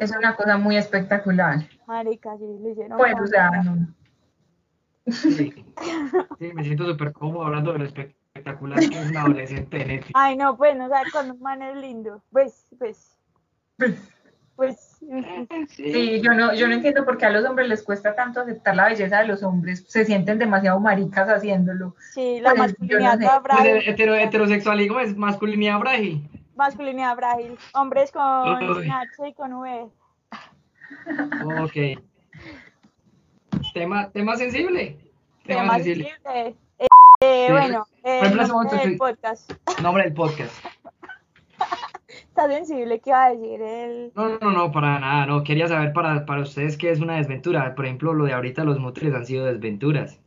es 0.00 0.10
una 0.16 0.36
cosa 0.36 0.58
muy 0.58 0.76
espectacular. 0.76 1.68
Marica, 1.86 2.36
sí, 2.36 2.44
lo 2.60 2.68
hicieron. 2.70 2.98
Pues, 2.98 3.14
o 3.20 3.26
sea, 3.26 3.50
no. 3.50 3.86
Sí, 5.06 5.52
Sí, 6.38 6.52
me 6.52 6.64
siento 6.64 6.86
súper 6.86 7.12
cómodo 7.12 7.44
hablando 7.46 7.72
de 7.72 7.78
lo 7.78 7.84
espectacular 8.44 8.78
que 8.78 8.98
es 8.98 9.10
un 9.10 9.16
adolescente 9.16 9.78
de 9.78 9.84
Netflix. 9.84 10.12
Ay, 10.14 10.36
no, 10.36 10.56
pues, 10.56 10.76
no 10.76 10.88
sabe 10.88 11.10
cuando 11.10 11.34
un 11.34 11.40
man 11.40 11.62
es 11.62 11.76
lindo. 11.76 12.22
Pues, 12.30 12.66
pues, 12.78 13.18
pues. 14.56 14.98
Sí, 15.68 16.20
yo 16.22 16.32
no, 16.34 16.54
yo 16.54 16.68
no 16.68 16.74
entiendo 16.74 17.04
por 17.04 17.18
qué 17.18 17.26
a 17.26 17.30
los 17.30 17.44
hombres 17.44 17.68
les 17.68 17.82
cuesta 17.82 18.14
tanto 18.14 18.40
aceptar 18.40 18.76
la 18.76 18.88
belleza 18.88 19.20
de 19.20 19.26
los 19.26 19.42
hombres. 19.42 19.84
Se 19.88 20.04
sienten 20.04 20.38
demasiado 20.38 20.78
maricas 20.80 21.28
haciéndolo. 21.28 21.96
Sí, 22.12 22.40
la 22.40 22.54
Pues, 22.54 22.74
yo 22.78 22.98
no 22.98 23.04
masculinidad 23.04 23.18
sé. 23.18 23.28
Pues, 23.42 23.88
hetero, 23.88 24.14
heterosexualismo 24.14 25.00
es 25.00 25.16
masculinidad 25.16 25.80
frágil. 25.80 26.28
Masculinidad 26.54 27.16
frágil. 27.16 27.58
Hombres 27.72 28.12
con. 28.12 28.22
H 28.22 29.28
y 29.28 29.34
con 29.34 29.52
V. 29.54 29.88
Ok. 31.62 32.00
Tema, 33.72 34.10
tema 34.10 34.36
sensible. 34.36 34.98
Tema 35.44 35.62
Tema 35.62 35.74
sensible. 35.74 36.12
sensible. 36.22 36.56
Eh, 37.20 37.46
eh, 37.46 37.48
bueno, 37.50 37.86
eh, 38.04 38.18
Por 38.18 38.26
ejemplo, 38.26 38.42
el 38.42 38.48
nombre 38.48 38.78
del 38.78 38.96
podcast. 38.96 39.52
Nombre 39.82 40.04
del 40.04 40.14
podcast. 40.14 40.64
Está 42.08 42.48
sensible, 42.48 43.00
¿qué 43.00 43.10
iba 43.10 43.24
a 43.24 43.30
decir? 43.30 43.62
El... 43.62 44.12
No, 44.14 44.38
no, 44.38 44.50
no, 44.50 44.72
para 44.72 44.98
nada, 44.98 45.26
no. 45.26 45.42
Quería 45.44 45.68
saber 45.68 45.92
para, 45.92 46.26
para 46.26 46.42
ustedes 46.42 46.76
qué 46.76 46.90
es 46.90 47.00
una 47.00 47.16
desventura. 47.16 47.74
Por 47.74 47.84
ejemplo, 47.86 48.12
lo 48.12 48.24
de 48.24 48.32
ahorita 48.32 48.64
los 48.64 48.78
moteles 48.80 49.14
han 49.14 49.24
sido 49.26 49.44
desventuras. 49.46 50.20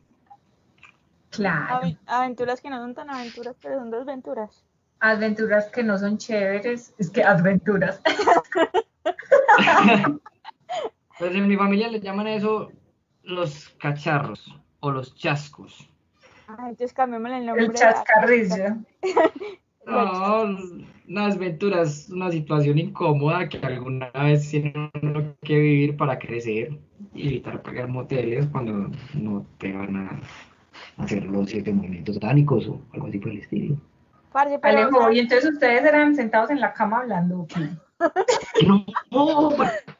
Claro. 1.30 1.76
aven- 1.82 1.98
Aventuras 2.06 2.60
que 2.62 2.70
no 2.70 2.78
son 2.78 2.94
tan 2.94 3.10
aventuras, 3.10 3.56
pero 3.62 3.78
son 3.78 3.90
desventuras. 3.90 4.64
Aventuras 5.00 5.66
que 5.66 5.82
no 5.82 5.98
son 5.98 6.16
chéveres. 6.18 6.94
Es 6.98 7.10
que 7.10 7.22
aventuras. 7.22 8.00
Pues 11.18 11.34
en 11.34 11.48
mi 11.48 11.56
familia 11.56 11.88
le 11.88 12.00
llaman 12.00 12.28
eso 12.28 12.70
los 13.24 13.70
cacharros 13.80 14.54
o 14.80 14.90
los 14.92 15.16
chascos. 15.16 15.90
Ay, 16.58 16.70
entonces 16.70 16.92
cambiémosle 16.92 17.38
el 17.38 17.46
nombre. 17.46 17.64
El 17.66 17.72
chascarrillo. 17.72 18.76
No, 19.86 20.42
una 21.08 21.26
desventura 21.28 21.80
es 21.80 22.10
una 22.10 22.30
situación 22.30 22.78
incómoda 22.78 23.48
que 23.48 23.56
alguna 23.56 24.10
vez 24.10 24.50
tiene 24.50 24.90
uno 25.02 25.34
que 25.40 25.58
vivir 25.58 25.96
para 25.96 26.18
crecer 26.18 26.78
y 27.14 27.28
evitar 27.28 27.62
pagar 27.62 27.88
moteles 27.88 28.46
cuando 28.48 28.90
no 29.14 29.46
te 29.56 29.72
van 29.72 29.96
a 29.96 30.20
hacer 30.98 31.24
los 31.24 31.48
siete 31.48 31.72
movimientos 31.72 32.16
satánicos 32.16 32.68
o 32.68 32.82
algo 32.92 33.06
así 33.06 33.18
por 33.18 33.30
el 33.30 33.38
estilo. 33.38 33.76
Parce, 34.30 34.58
pero, 34.58 34.78
Alejo, 34.78 35.10
y 35.10 35.20
entonces 35.20 35.52
ustedes 35.54 35.82
eran 35.82 36.14
sentados 36.14 36.50
en 36.50 36.60
la 36.60 36.74
cama 36.74 36.98
hablando. 36.98 37.46
No, 38.66 38.84
no, 39.10 39.56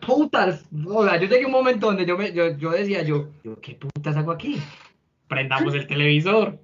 putas. 0.06 0.66
O 0.86 1.04
sea, 1.04 1.16
yo 1.16 1.28
llegué 1.28 1.44
a 1.44 1.46
un 1.46 1.52
momento 1.52 1.86
donde 1.86 2.04
yo, 2.04 2.18
me, 2.18 2.32
yo, 2.32 2.56
yo 2.58 2.70
decía, 2.70 3.02
yo, 3.02 3.30
yo, 3.42 3.58
¿qué 3.60 3.74
putas 3.74 4.16
hago 4.16 4.32
aquí? 4.32 4.60
Prendamos 5.28 5.74
el 5.74 5.86
televisor. 5.86 6.58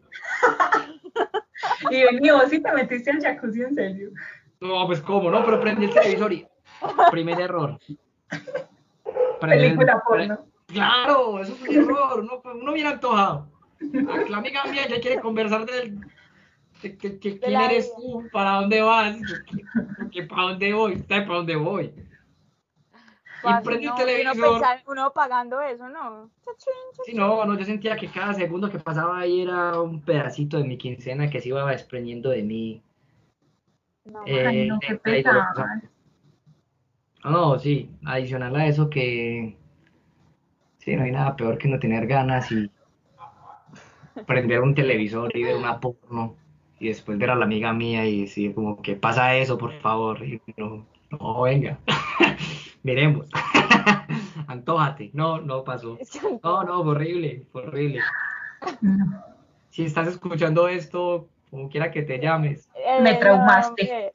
Y 1.90 2.03
vení, 2.03 2.31
vos 2.31 2.48
sí 2.50 2.61
te 2.62 2.72
metiste 2.72 3.11
al 3.11 3.20
jacuzzi 3.20 3.62
en 3.62 3.74
serio. 3.74 4.11
No, 4.61 4.87
pues 4.87 5.00
cómo, 5.00 5.31
no, 5.31 5.44
pero 5.44 5.61
prendí 5.61 5.85
el 5.85 5.92
televisor 5.92 6.33
y 6.33 6.46
primer 7.11 7.40
error. 7.40 7.79
Prende- 9.40 9.48
Película 9.66 10.03
porno. 10.07 10.46
Claro, 10.66 11.40
eso 11.40 11.55
es 11.55 11.61
un 11.68 11.74
error, 11.74 12.20
uno, 12.20 12.42
uno 12.61 12.72
bien 12.72 12.87
antojado. 12.87 13.50
La 14.29 14.38
amiga 14.38 14.64
mía 14.64 14.88
ya 14.88 15.00
quiere 15.00 15.20
conversar 15.20 15.66
del, 15.66 16.00
de, 16.83 16.96
que- 16.96 17.18
que- 17.18 17.38
quién 17.38 17.61
eres 17.61 17.92
tú, 17.94 18.27
para 18.33 18.53
dónde 18.61 18.81
vas, 18.81 19.16
para 20.29 20.42
dónde 20.42 20.72
voy, 20.72 20.94
¿sabes 21.09 21.24
para 21.24 21.37
dónde 21.37 21.57
voy? 21.57 21.92
Y 23.44 23.46
parce, 23.46 23.64
prendí 23.68 23.85
el 23.87 23.90
no, 23.90 23.96
televisor. 23.96 24.35
Uno, 24.37 24.59
pensar- 24.59 24.83
uno 24.87 25.12
pagando 25.12 25.61
eso, 25.61 25.88
¿no? 25.88 26.30
Sí, 27.04 27.12
no, 27.14 27.44
no, 27.44 27.59
yo 27.59 27.64
sentía 27.64 27.96
que 27.96 28.09
cada 28.09 28.33
segundo 28.35 28.70
que 28.70 28.78
pasaba 28.78 29.18
ahí 29.18 29.42
era 29.42 29.80
un 29.80 30.00
pedacito 30.00 30.57
de 30.59 30.64
mi 30.64 30.78
quincena 30.78 31.28
que 31.28 31.40
se 31.40 31.48
iba 31.48 31.68
desprendiendo 31.70 32.30
de 32.30 32.42
mí. 32.42 32.83
No, 34.04 34.22
Eh, 34.26 34.46
Ay, 34.46 34.68
no, 34.68 34.78
qué 34.80 34.94
lo- 34.94 35.00
pesar. 35.00 35.42
No, 37.24 37.59
sí, 37.59 37.90
adicional 38.04 38.54
a 38.57 38.66
eso 38.66 38.88
que 38.90 39.57
Sí, 40.78 40.94
no 40.96 41.04
hay 41.04 41.12
nada 41.12 41.35
peor 41.35 41.57
que 41.57 41.68
no 41.68 41.78
tener 41.78 42.07
ganas 42.07 42.52
y 42.52 42.70
prender 44.26 44.61
un 44.61 44.74
televisor 44.74 45.35
y 45.35 45.42
ver 45.42 45.57
una 45.57 45.80
porno 45.80 46.37
y 46.78 46.88
después 46.88 47.16
ver 47.16 47.30
a 47.30 47.35
la 47.35 47.46
amiga 47.46 47.72
mía 47.72 48.04
y 48.07 48.22
decir 48.22 48.54
como 48.54 48.83
que 48.83 48.94
pasa 48.94 49.35
eso, 49.37 49.57
por 49.57 49.72
favor. 49.80 50.22
Y 50.22 50.42
no, 50.59 50.85
no, 51.11 51.40
venga, 51.42 51.78
miremos. 52.85 53.27
Antójate. 54.47 55.11
No, 55.12 55.40
no 55.40 55.64
pasó. 55.64 55.99
No, 56.44 56.62
no, 56.62 56.81
horrible, 56.81 57.44
horrible. 57.53 58.01
Si 59.70 59.85
estás 59.85 60.07
escuchando 60.07 60.68
esto, 60.68 61.27
como 61.51 61.68
quiera 61.68 61.90
que 61.90 62.03
te 62.03 62.20
llames. 62.20 62.68
Me 63.03 63.12
eh, 63.12 63.18
traumaste. 63.18 64.12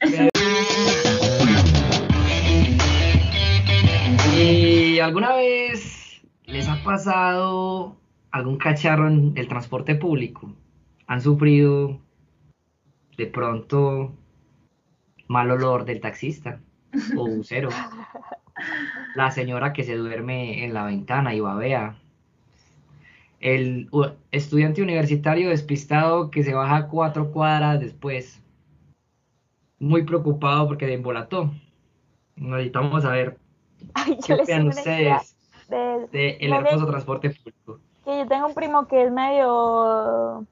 ¿Y 4.37 4.99
alguna 4.99 5.35
vez 5.35 6.21
les 6.45 6.69
ha 6.69 6.81
pasado 6.83 7.97
algún 8.31 8.57
cacharro 8.57 9.07
en 9.07 9.33
el 9.35 9.47
transporte 9.49 9.95
público? 9.95 10.53
¿Han 11.07 11.21
sufrido 11.21 11.99
de 13.17 13.25
pronto 13.25 14.13
mal 15.27 15.51
olor 15.51 15.83
del 15.83 15.99
taxista 15.99 16.61
o 17.17 17.27
bucero? 17.27 17.69
La 19.15 19.31
señora 19.31 19.73
que 19.73 19.83
se 19.83 19.95
duerme 19.95 20.65
en 20.65 20.73
la 20.73 20.85
ventana 20.85 21.33
y 21.33 21.39
babea. 21.39 21.97
El 23.39 23.89
estudiante 24.31 24.81
universitario 24.81 25.49
despistado 25.49 26.29
que 26.29 26.43
se 26.43 26.53
baja 26.53 26.87
cuatro 26.87 27.31
cuadras 27.31 27.79
después. 27.79 28.43
Muy 29.79 30.03
preocupado 30.03 30.67
porque 30.67 30.91
embolató. 30.93 31.53
Necesitamos 32.35 33.03
saber 33.03 33.37
Ay, 33.93 34.17
yo 34.27 34.37
¿Qué 34.45 34.67
ustedes 34.67 35.35
de, 36.11 36.37
el 36.39 36.53
hermoso 36.53 36.85
transporte 36.85 37.29
público? 37.29 37.79
Que 38.03 38.17
yo 38.19 38.27
tengo 38.27 38.47
un 38.47 38.53
primo 38.53 38.87
que 38.87 39.03
es 39.03 39.11
medio, 39.11 40.45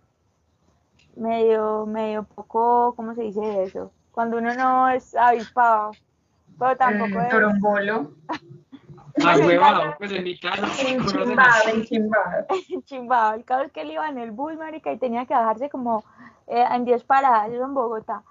medio, 1.15 1.85
medio 1.85 2.23
poco, 2.23 2.93
¿cómo 2.95 3.15
se 3.15 3.23
dice 3.23 3.63
eso? 3.63 3.91
Cuando 4.11 4.37
uno 4.37 4.53
no 4.55 4.89
es 4.89 5.15
avispado, 5.15 5.91
pero 6.57 6.75
tampoco 6.75 7.21
es... 7.21 7.29
Torombolo. 7.29 8.11
Ah, 9.25 9.35
huevado, 9.35 9.95
pues 9.97 10.11
en 10.11 10.25
mi 10.25 10.37
casa. 10.39 10.67
Enchimbado, 10.87 11.69
enchimbado. 11.73 12.45
Enchimbado. 12.69 13.33
El 13.33 13.45
caso 13.45 13.63
es 13.63 13.71
que 13.71 13.81
él 13.81 13.89
iba 13.89 14.07
en 14.07 14.19
el 14.19 14.29
bus, 14.29 14.55
marica, 14.55 14.93
y 14.93 14.99
tenía 14.99 15.25
que 15.25 15.33
bajarse 15.33 15.71
como 15.71 16.03
eh, 16.45 16.63
en 16.71 16.85
10 16.85 17.03
paradas, 17.03 17.49
eso 17.49 17.63
en 17.63 17.73
Bogotá 17.73 18.21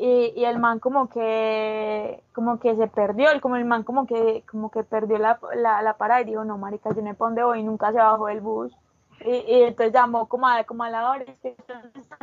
y, 0.00 0.32
y, 0.34 0.46
el 0.46 0.58
man 0.58 0.78
como 0.78 1.10
que 1.10 2.22
como 2.32 2.58
que 2.58 2.74
se 2.74 2.86
perdió, 2.88 3.30
el, 3.30 3.42
como 3.42 3.56
el 3.56 3.66
man 3.66 3.82
como 3.82 4.06
que 4.06 4.42
como 4.50 4.70
que 4.70 4.82
perdió 4.82 5.18
la, 5.18 5.38
la, 5.54 5.82
la 5.82 5.98
parada 5.98 6.22
y 6.22 6.24
dijo, 6.24 6.42
no, 6.42 6.56
marica, 6.56 6.88
yo 6.94 7.02
no 7.02 7.10
sé 7.10 7.16
dónde 7.18 7.44
voy, 7.44 7.62
nunca 7.62 7.92
se 7.92 7.98
bajó 7.98 8.28
del 8.28 8.40
bus. 8.40 8.72
Y, 9.20 9.30
y 9.30 9.62
entonces 9.64 9.92
llamó 9.92 10.26
como 10.26 10.48
a, 10.48 10.64
como 10.64 10.84
a 10.84 10.90
la 10.90 11.10
hora, 11.10 11.26
que 11.42 11.54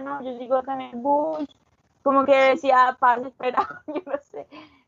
no, 0.03 0.23
yo 0.23 0.35
sigo 0.39 0.55
acá 0.55 0.73
en 0.73 0.81
el 0.81 0.95
bus, 0.95 1.47
como 2.01 2.25
que 2.25 2.35
decía, 2.35 2.97
para 2.99 3.27
espera, 3.27 3.83
yo 3.87 4.01
no 4.07 4.17
sé, 4.23 4.47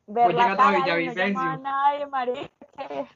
ver 0.10 0.34
la 0.34 0.58
cara, 0.58 0.80
no 0.80 1.40
a 1.40 1.58
nadie, 1.58 2.08
marica, 2.08 2.50
que, 2.78 3.08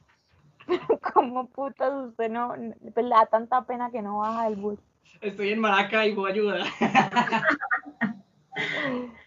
como 1.12 1.46
putas 1.48 1.92
usted 2.08 2.30
no, 2.30 2.54
pues 2.94 3.04
le 3.04 3.14
da 3.14 3.26
tanta 3.26 3.64
pena 3.64 3.90
que 3.90 4.00
no 4.00 4.18
baja 4.18 4.44
del 4.44 4.56
bus. 4.56 4.78
Estoy 5.20 5.50
en 5.50 5.60
Maraca 5.60 6.06
y 6.06 6.14
voy 6.14 6.32
ayuda. 6.32 6.64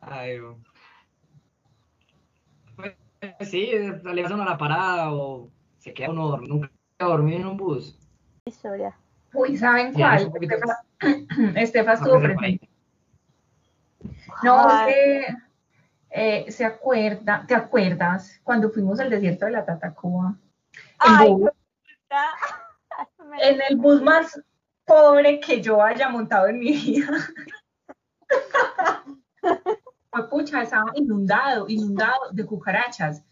Ay, 0.00 0.38
pues, 2.76 2.94
sí, 3.40 3.72
le 3.72 4.22
pasa 4.22 4.34
a 4.34 4.44
la 4.44 4.58
parada 4.58 5.12
o 5.12 5.50
se 5.78 5.92
queda 5.92 6.10
uno 6.10 6.36
nunca 6.38 6.70
dormido 6.98 7.38
en 7.38 7.46
un 7.46 7.56
bus. 7.56 7.98
Historia. 8.44 8.96
Uy, 9.32 9.56
¿saben 9.56 9.92
cuál? 9.92 10.32
Estefa 11.56 11.94
estuvo 11.94 12.20
presente. 12.20 12.68
No, 14.42 14.68
que 14.86 15.26
eh, 16.10 16.50
se 16.50 16.64
acuerda, 16.64 17.44
¿te 17.46 17.54
acuerdas 17.54 18.40
cuando 18.42 18.70
fuimos 18.70 19.00
al 19.00 19.10
desierto 19.10 19.46
de 19.46 19.52
la 19.52 19.64
Tatacoa? 19.64 20.36
Ay, 20.98 21.28
en 23.40 23.60
el 23.68 23.76
bus 23.76 24.02
más 24.02 24.40
pobre 24.84 25.40
que 25.40 25.60
yo 25.60 25.82
haya 25.82 26.08
montado 26.08 26.48
en 26.48 26.58
mi 26.58 26.72
vida. 26.72 27.10
Pues 30.16 30.28
pucha, 30.28 30.62
estaba 30.62 30.92
inundado, 30.94 31.68
inundado 31.68 32.30
de 32.32 32.46
cucarachas. 32.46 33.22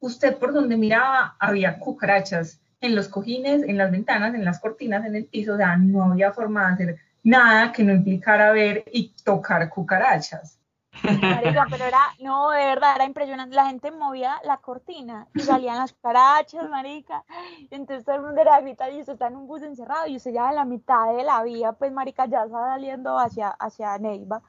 Usted 0.00 0.36
por 0.36 0.52
donde 0.52 0.76
miraba 0.76 1.34
había 1.38 1.78
cucarachas 1.78 2.60
en 2.82 2.94
los 2.94 3.08
cojines, 3.08 3.62
en 3.62 3.78
las 3.78 3.90
ventanas, 3.90 4.34
en 4.34 4.44
las 4.44 4.60
cortinas, 4.60 5.06
en 5.06 5.16
el 5.16 5.24
piso, 5.24 5.54
o 5.54 5.56
sea, 5.56 5.78
no 5.78 6.04
había 6.04 6.32
forma 6.32 6.66
de 6.66 6.72
hacer 6.74 6.98
nada 7.26 7.72
que 7.72 7.82
no 7.82 7.92
implicara 7.92 8.52
ver 8.52 8.84
y 8.92 9.12
tocar 9.24 9.68
cucarachas. 9.68 10.60
Marica, 11.02 11.66
pero 11.68 11.84
era, 11.84 12.00
no, 12.20 12.50
de 12.50 12.64
verdad, 12.64 12.94
era 12.94 13.04
impresionante. 13.04 13.54
La 13.54 13.66
gente 13.66 13.90
movía 13.90 14.40
la 14.44 14.58
cortina 14.58 15.26
y 15.34 15.40
salían 15.40 15.76
las 15.76 15.92
cucarachas, 15.92 16.68
marica. 16.70 17.24
Entonces 17.70 18.04
todo 18.04 18.14
el 18.14 18.22
mundo 18.22 18.40
era 18.40 18.60
gritar 18.60 18.92
y 18.92 19.00
usted 19.00 19.14
está 19.14 19.26
en 19.26 19.36
un 19.36 19.48
bus 19.48 19.62
encerrado 19.62 20.06
y 20.06 20.16
usted 20.16 20.32
ya 20.32 20.50
en 20.50 20.54
la 20.54 20.64
mitad 20.64 21.14
de 21.16 21.24
la 21.24 21.42
vía, 21.42 21.72
pues, 21.72 21.92
marica, 21.92 22.26
ya 22.26 22.44
está 22.44 22.58
saliendo 22.58 23.18
hacia, 23.18 23.50
hacia 23.50 23.98
Neiva 23.98 24.40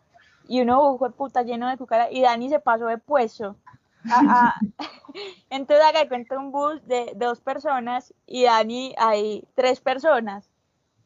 y 0.47 0.61
uno 0.61 0.97
fue 0.97 1.11
puta 1.11 1.41
lleno 1.41 1.67
de 1.67 1.77
cucarachas 1.77 2.13
y 2.13 2.21
Dani 2.21 2.47
se 2.47 2.59
pasó 2.59 2.85
de 2.85 2.99
puesto. 2.99 3.55
Entonces 5.49 5.85
acá 5.85 6.07
cuenta 6.07 6.37
un 6.37 6.51
bus 6.51 6.85
de, 6.87 7.11
dos 7.15 7.41
personas 7.41 8.13
y 8.27 8.43
Dani 8.43 8.93
hay 8.99 9.47
tres 9.55 9.81
personas. 9.81 10.49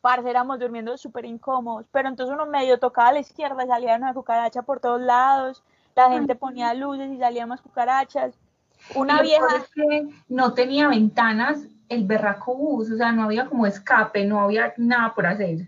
Parce, 0.02 0.30
éramos 0.30 0.60
durmiendo 0.60 0.98
súper 0.98 1.26
incómodos, 1.26 1.86
pero 1.92 2.10
entonces 2.10 2.34
uno 2.34 2.48
medio 2.48 2.80
tocaba 2.80 3.10
a 3.10 3.14
la 3.14 3.20
izquierda 3.20 3.64
y 3.64 3.68
salía 3.68 3.96
una 3.96 4.14
cucaracha 4.14 4.64
por 4.64 4.80
todos 4.80 5.00
lados, 5.00 5.64
la 5.96 6.10
gente 6.10 6.36
ponía 6.36 6.74
luces 6.74 7.12
y 7.12 7.20
salían 7.20 7.50
más 7.50 7.62
cucarachas. 7.62 8.34
Una 8.96 9.22
vieja... 9.22 9.46
que 9.76 10.10
no 10.28 10.54
tenía 10.54 10.88
ventanas 10.88 11.68
el 11.88 12.06
berraco 12.06 12.56
bus, 12.56 12.90
o 12.90 12.98
sea, 12.98 13.12
no 13.12 13.24
había 13.24 13.48
como 13.48 13.68
escape, 13.68 14.26
no 14.26 14.40
había 14.40 14.74
nada 14.78 15.14
por 15.14 15.28
hacer. 15.28 15.68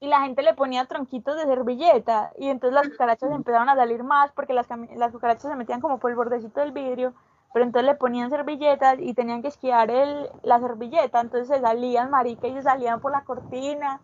Y 0.00 0.08
la 0.08 0.20
gente 0.22 0.42
le 0.42 0.52
ponía 0.52 0.84
tronquitos 0.84 1.36
de 1.36 1.44
servilleta 1.44 2.30
y 2.36 2.48
entonces 2.48 2.74
las 2.74 2.88
cucarachas 2.88 3.30
empezaron 3.30 3.68
a 3.70 3.76
salir 3.76 4.02
más 4.02 4.32
porque 4.32 4.52
las, 4.52 4.66
las 4.96 5.12
cucarachas 5.12 5.50
se 5.50 5.56
metían 5.56 5.80
como 5.80 5.98
por 5.98 6.10
el 6.10 6.16
bordecito 6.16 6.60
del 6.60 6.72
vidrio, 6.72 7.14
pero 7.54 7.66
entonces 7.66 7.88
le 7.88 7.94
ponían 7.94 8.30
servilletas 8.30 8.98
y 8.98 9.14
tenían 9.14 9.40
que 9.40 9.46
esquiar 9.46 9.88
el, 9.88 10.28
la 10.42 10.58
servilleta, 10.58 11.20
entonces 11.20 11.46
se 11.46 11.60
salían 11.60 12.10
marica 12.10 12.48
y 12.48 12.52
se 12.54 12.62
salían 12.62 12.98
por 13.00 13.12
la 13.12 13.22
cortina. 13.22 14.00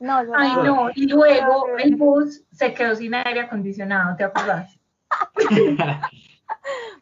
No, 0.00 0.22
Ay, 0.34 0.52
no, 0.64 0.88
y 0.94 1.06
luego 1.08 1.66
el 1.76 1.96
bus 1.96 2.42
se 2.50 2.72
quedó 2.72 2.96
sin 2.96 3.14
aire 3.14 3.40
acondicionado, 3.40 4.16
¿te 4.16 4.24
acuerdas? 4.24 4.80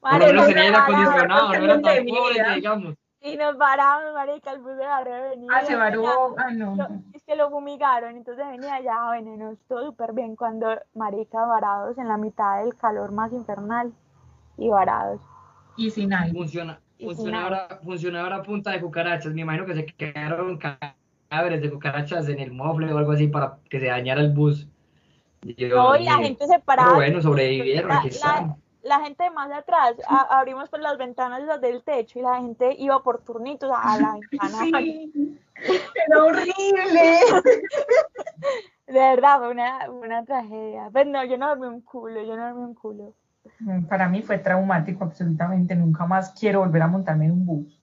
por 0.01 0.12
lo 0.19 0.27
menos 0.27 0.47
tenía 0.47 0.62
aire 0.65 0.77
acondicionado, 0.77 1.49
no 1.53 1.55
era 1.55 1.81
tan 1.81 2.05
pobre, 2.05 2.55
digamos. 2.57 2.95
Y 3.21 3.37
nos 3.37 3.55
paramos, 3.55 4.12
marica, 4.12 4.51
el 4.51 4.59
bus 4.59 4.77
de 4.77 4.85
la 4.85 5.05
venía. 5.05 5.51
Ah, 5.55 5.65
se 5.65 5.77
varó, 5.77 6.35
ah, 6.37 6.51
no. 6.51 6.75
es 7.12 7.23
que 7.23 7.37
lo 7.37 7.49
fumigaron, 7.51 8.17
entonces 8.17 8.45
venía 8.49 8.81
ya 8.81 9.09
veneno, 9.12 9.57
todo 9.69 9.87
súper 9.87 10.15
bien 10.15 10.35
cuando, 10.35 10.67
marica, 10.95 11.47
varados 11.47 11.97
en 11.97 12.09
la 12.09 12.17
mitad 12.17 12.65
del 12.65 12.75
calor 12.75 13.12
más 13.12 13.33
infernal 13.33 13.93
y 14.59 14.69
varados. 14.69 15.21
Y 15.77 15.91
sin 15.91 16.13
aire. 16.13 16.33
Funciona, 16.33 16.81
funciona, 17.01 17.45
ahora, 17.45 17.81
funciona 17.83 18.21
ahora 18.23 18.43
punta 18.43 18.71
de 18.73 18.81
cucarachas, 18.81 19.33
me 19.33 19.43
imagino 19.43 19.67
que 19.67 19.75
se 19.75 19.87
quedaron 19.87 20.59
cadáveres 20.59 21.63
de 21.63 21.71
cucarachas 21.71 22.29
en 22.29 22.39
el 22.39 22.53
mofle 22.53 22.93
o 22.93 22.99
algo 22.99 23.13
así 23.13 23.29
para 23.29 23.59
que 23.69 23.81
se 23.81 23.87
dañara 23.87 24.21
el 24.21 24.33
bus. 24.33 24.67
no, 25.43 25.97
y 25.97 26.05
la 26.05 26.19
gente 26.19 26.47
se 26.47 26.59
paraba. 26.61 26.89
Pero 26.89 26.97
bueno, 26.97 27.23
sobrevivieron, 27.23 27.91
la 28.83 29.01
gente 29.01 29.31
más 29.31 29.49
de 29.49 29.55
atrás, 29.55 29.95
abrimos 30.31 30.69
por 30.69 30.81
las 30.81 30.99
ventanas 30.99 31.43
las 31.45 31.61
del 31.61 31.83
techo 31.83 32.19
y 32.19 32.23
la 32.23 32.41
gente 32.41 32.75
iba 32.79 33.03
por 33.03 33.23
turnitos 33.23 33.71
a 33.73 33.99
la 33.99 34.19
ventana. 34.31 34.81
Sí, 34.81 35.39
era 36.07 36.25
horrible. 36.25 37.21
De 38.87 38.99
verdad, 38.99 39.39
fue 39.39 39.51
una, 39.51 39.91
una 39.91 40.25
tragedia. 40.25 40.91
Pero 40.93 40.93
pues 40.93 41.07
no, 41.07 41.25
yo 41.25 41.39
no 41.39 41.49
dormí 41.49 41.67
un 41.67 41.81
culo, 41.81 42.23
yo 42.23 42.37
no 42.37 42.49
dormí 42.49 42.65
un 42.65 42.75
culo. 42.75 43.15
Mm, 43.61 43.85
para 43.85 44.09
mí 44.09 44.22
fue 44.22 44.38
traumático, 44.38 45.05
absolutamente. 45.05 45.74
Nunca 45.74 46.07
más 46.07 46.35
quiero 46.38 46.61
volver 46.61 46.83
a 46.83 46.88
montarme 46.88 47.26
en 47.26 47.33
un 47.33 47.46
bus. 47.46 47.83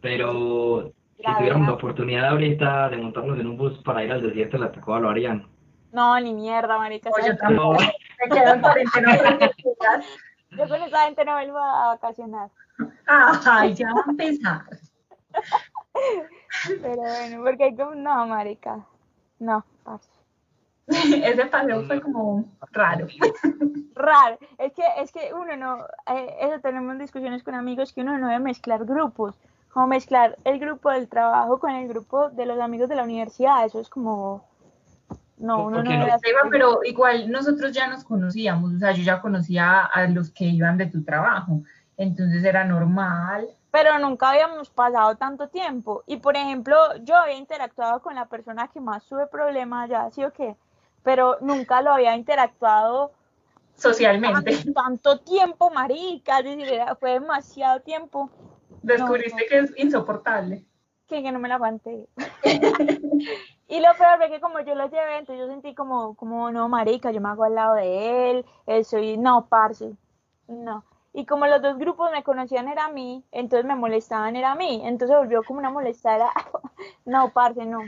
Pero 0.00 0.92
si 1.16 1.22
tuviéramos 1.22 1.66
la 1.66 1.74
oportunidad 1.74 2.28
ahorita 2.28 2.88
de 2.88 2.96
montarnos 2.98 3.38
en 3.38 3.46
un 3.48 3.56
bus 3.56 3.78
para 3.82 4.04
ir 4.04 4.12
al 4.12 4.22
desierto 4.22 4.56
de 4.56 4.64
la 4.64 4.72
Tacoa, 4.72 5.00
lo 5.00 5.10
harían. 5.10 5.46
No, 5.92 6.18
ni 6.20 6.34
mierda, 6.34 6.78
marica. 6.78 7.10
yo 7.26 7.36
tampoco. 7.36 7.80
Me 7.80 8.36
quedo 8.36 8.54
en 8.54 8.60
cuarentena. 8.60 9.18
yo 10.50 10.68
con 10.68 10.82
esa 10.82 11.04
gente 11.04 11.24
no 11.24 11.32
vuelvo 11.32 11.58
a 11.58 11.88
vacacionar. 11.88 12.50
Ay, 13.06 13.74
ya 13.74 13.92
va 13.92 14.02
a 14.06 14.10
empezar. 14.10 14.62
Pero 16.82 16.96
bueno, 16.96 17.42
porque 17.44 17.64
hay 17.64 17.76
como, 17.76 17.94
no, 17.94 18.26
marica. 18.26 18.84
No, 19.38 19.64
parce. 19.84 20.17
Ese 21.24 21.46
paseo 21.46 21.84
fue 21.84 22.00
como 22.00 22.44
raro. 22.72 23.06
Raro. 23.94 24.38
Es 24.58 24.72
que, 24.74 24.82
es 24.98 25.10
que 25.12 25.34
uno 25.34 25.56
no, 25.56 25.84
eh, 26.06 26.36
eso 26.40 26.60
tenemos 26.60 26.98
discusiones 26.98 27.42
con 27.42 27.54
amigos 27.54 27.92
que 27.92 28.02
uno 28.02 28.16
no 28.16 28.28
debe 28.28 28.38
mezclar 28.38 28.84
grupos. 28.84 29.34
Como 29.72 29.88
mezclar 29.88 30.38
el 30.44 30.58
grupo 30.60 30.90
del 30.90 31.08
trabajo 31.08 31.58
con 31.58 31.70
el 31.72 31.88
grupo 31.88 32.30
de 32.30 32.46
los 32.46 32.60
amigos 32.60 32.88
de 32.88 32.94
la 32.94 33.02
universidad. 33.02 33.64
Eso 33.66 33.80
es 33.80 33.88
como. 33.88 34.46
No, 35.36 35.56
¿Por 35.56 35.66
uno 35.66 35.82
no 35.82 35.84
no? 35.84 35.90
debe 35.90 36.10
hacer 36.10 36.32
pero 36.50 36.80
igual 36.84 37.30
nosotros 37.30 37.72
ya 37.72 37.86
nos 37.86 38.02
conocíamos, 38.02 38.72
o 38.74 38.78
sea, 38.78 38.90
yo 38.92 39.02
ya 39.04 39.20
conocía 39.20 39.84
a 39.84 40.06
los 40.08 40.30
que 40.32 40.44
iban 40.44 40.76
de 40.78 40.86
tu 40.86 41.04
trabajo, 41.04 41.62
entonces 41.96 42.42
era 42.42 42.64
normal. 42.64 43.48
pero 43.70 43.98
nunca 44.00 44.30
habíamos 44.30 44.70
pasado 44.70 45.16
tanto 45.16 45.48
tiempo. 45.48 46.02
Y 46.06 46.16
por 46.16 46.36
ejemplo, 46.36 46.76
yo 47.04 47.16
había 47.16 47.36
interactuado 47.36 48.00
con 48.02 48.14
la 48.16 48.26
persona 48.26 48.68
que 48.68 48.80
más 48.80 49.04
tuve 49.06 49.26
problemas 49.28 49.88
ya, 49.88 50.10
¿sí 50.10 50.24
o 50.24 50.32
qué? 50.32 50.56
Pero 51.08 51.38
nunca 51.40 51.80
lo 51.80 51.92
había 51.92 52.14
interactuado 52.14 53.12
Socialmente, 53.76 54.58
tan- 54.58 54.74
tanto 54.74 55.20
tiempo, 55.20 55.70
marica, 55.70 56.40
es 56.40 56.44
decir, 56.44 56.68
era- 56.68 56.96
fue 56.96 57.12
demasiado 57.12 57.80
tiempo 57.80 58.28
descubriste 58.82 59.46
que 59.46 59.58
es 59.58 59.72
insoportable. 59.78 60.66
que, 61.06 61.22
que 61.22 61.32
no 61.32 61.38
me 61.38 61.48
la 61.48 61.54
aguanté. 61.54 62.06
y 63.68 63.80
lo 63.80 63.88
peor 63.96 64.18
fue 64.18 64.28
que 64.28 64.38
como 64.38 64.60
yo 64.60 64.74
lo 64.74 64.84
llevé, 64.90 65.16
entonces 65.16 65.38
yo 65.46 65.50
sentí 65.50 65.74
como, 65.74 66.14
como, 66.14 66.50
no, 66.50 66.68
marica, 66.68 67.10
yo 67.10 67.22
me 67.22 67.30
hago 67.30 67.44
al 67.44 67.54
lado 67.54 67.76
de 67.76 68.30
él, 68.30 68.44
él 68.66 68.84
soy, 68.84 69.16
no, 69.16 69.46
parce, 69.46 69.94
no. 70.46 70.84
Y 71.14 71.24
como 71.24 71.46
los 71.46 71.62
dos 71.62 71.78
grupos 71.78 72.10
me 72.12 72.22
conocían 72.22 72.68
era 72.68 72.84
a 72.84 72.92
mí, 72.92 73.24
entonces 73.32 73.64
me 73.64 73.76
molestaban 73.76 74.36
era 74.36 74.52
a 74.52 74.56
mí, 74.56 74.82
entonces 74.84 75.16
volvió 75.16 75.42
como 75.42 75.58
una 75.58 75.70
molestada, 75.70 76.30
no, 77.06 77.30
parce, 77.30 77.64
no, 77.64 77.80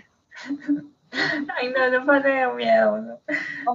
Ay, 1.57 1.73
no, 1.91 2.05
fue 2.05 2.21
de 2.21 2.47
miedo. 2.55 3.19
o 3.67 3.75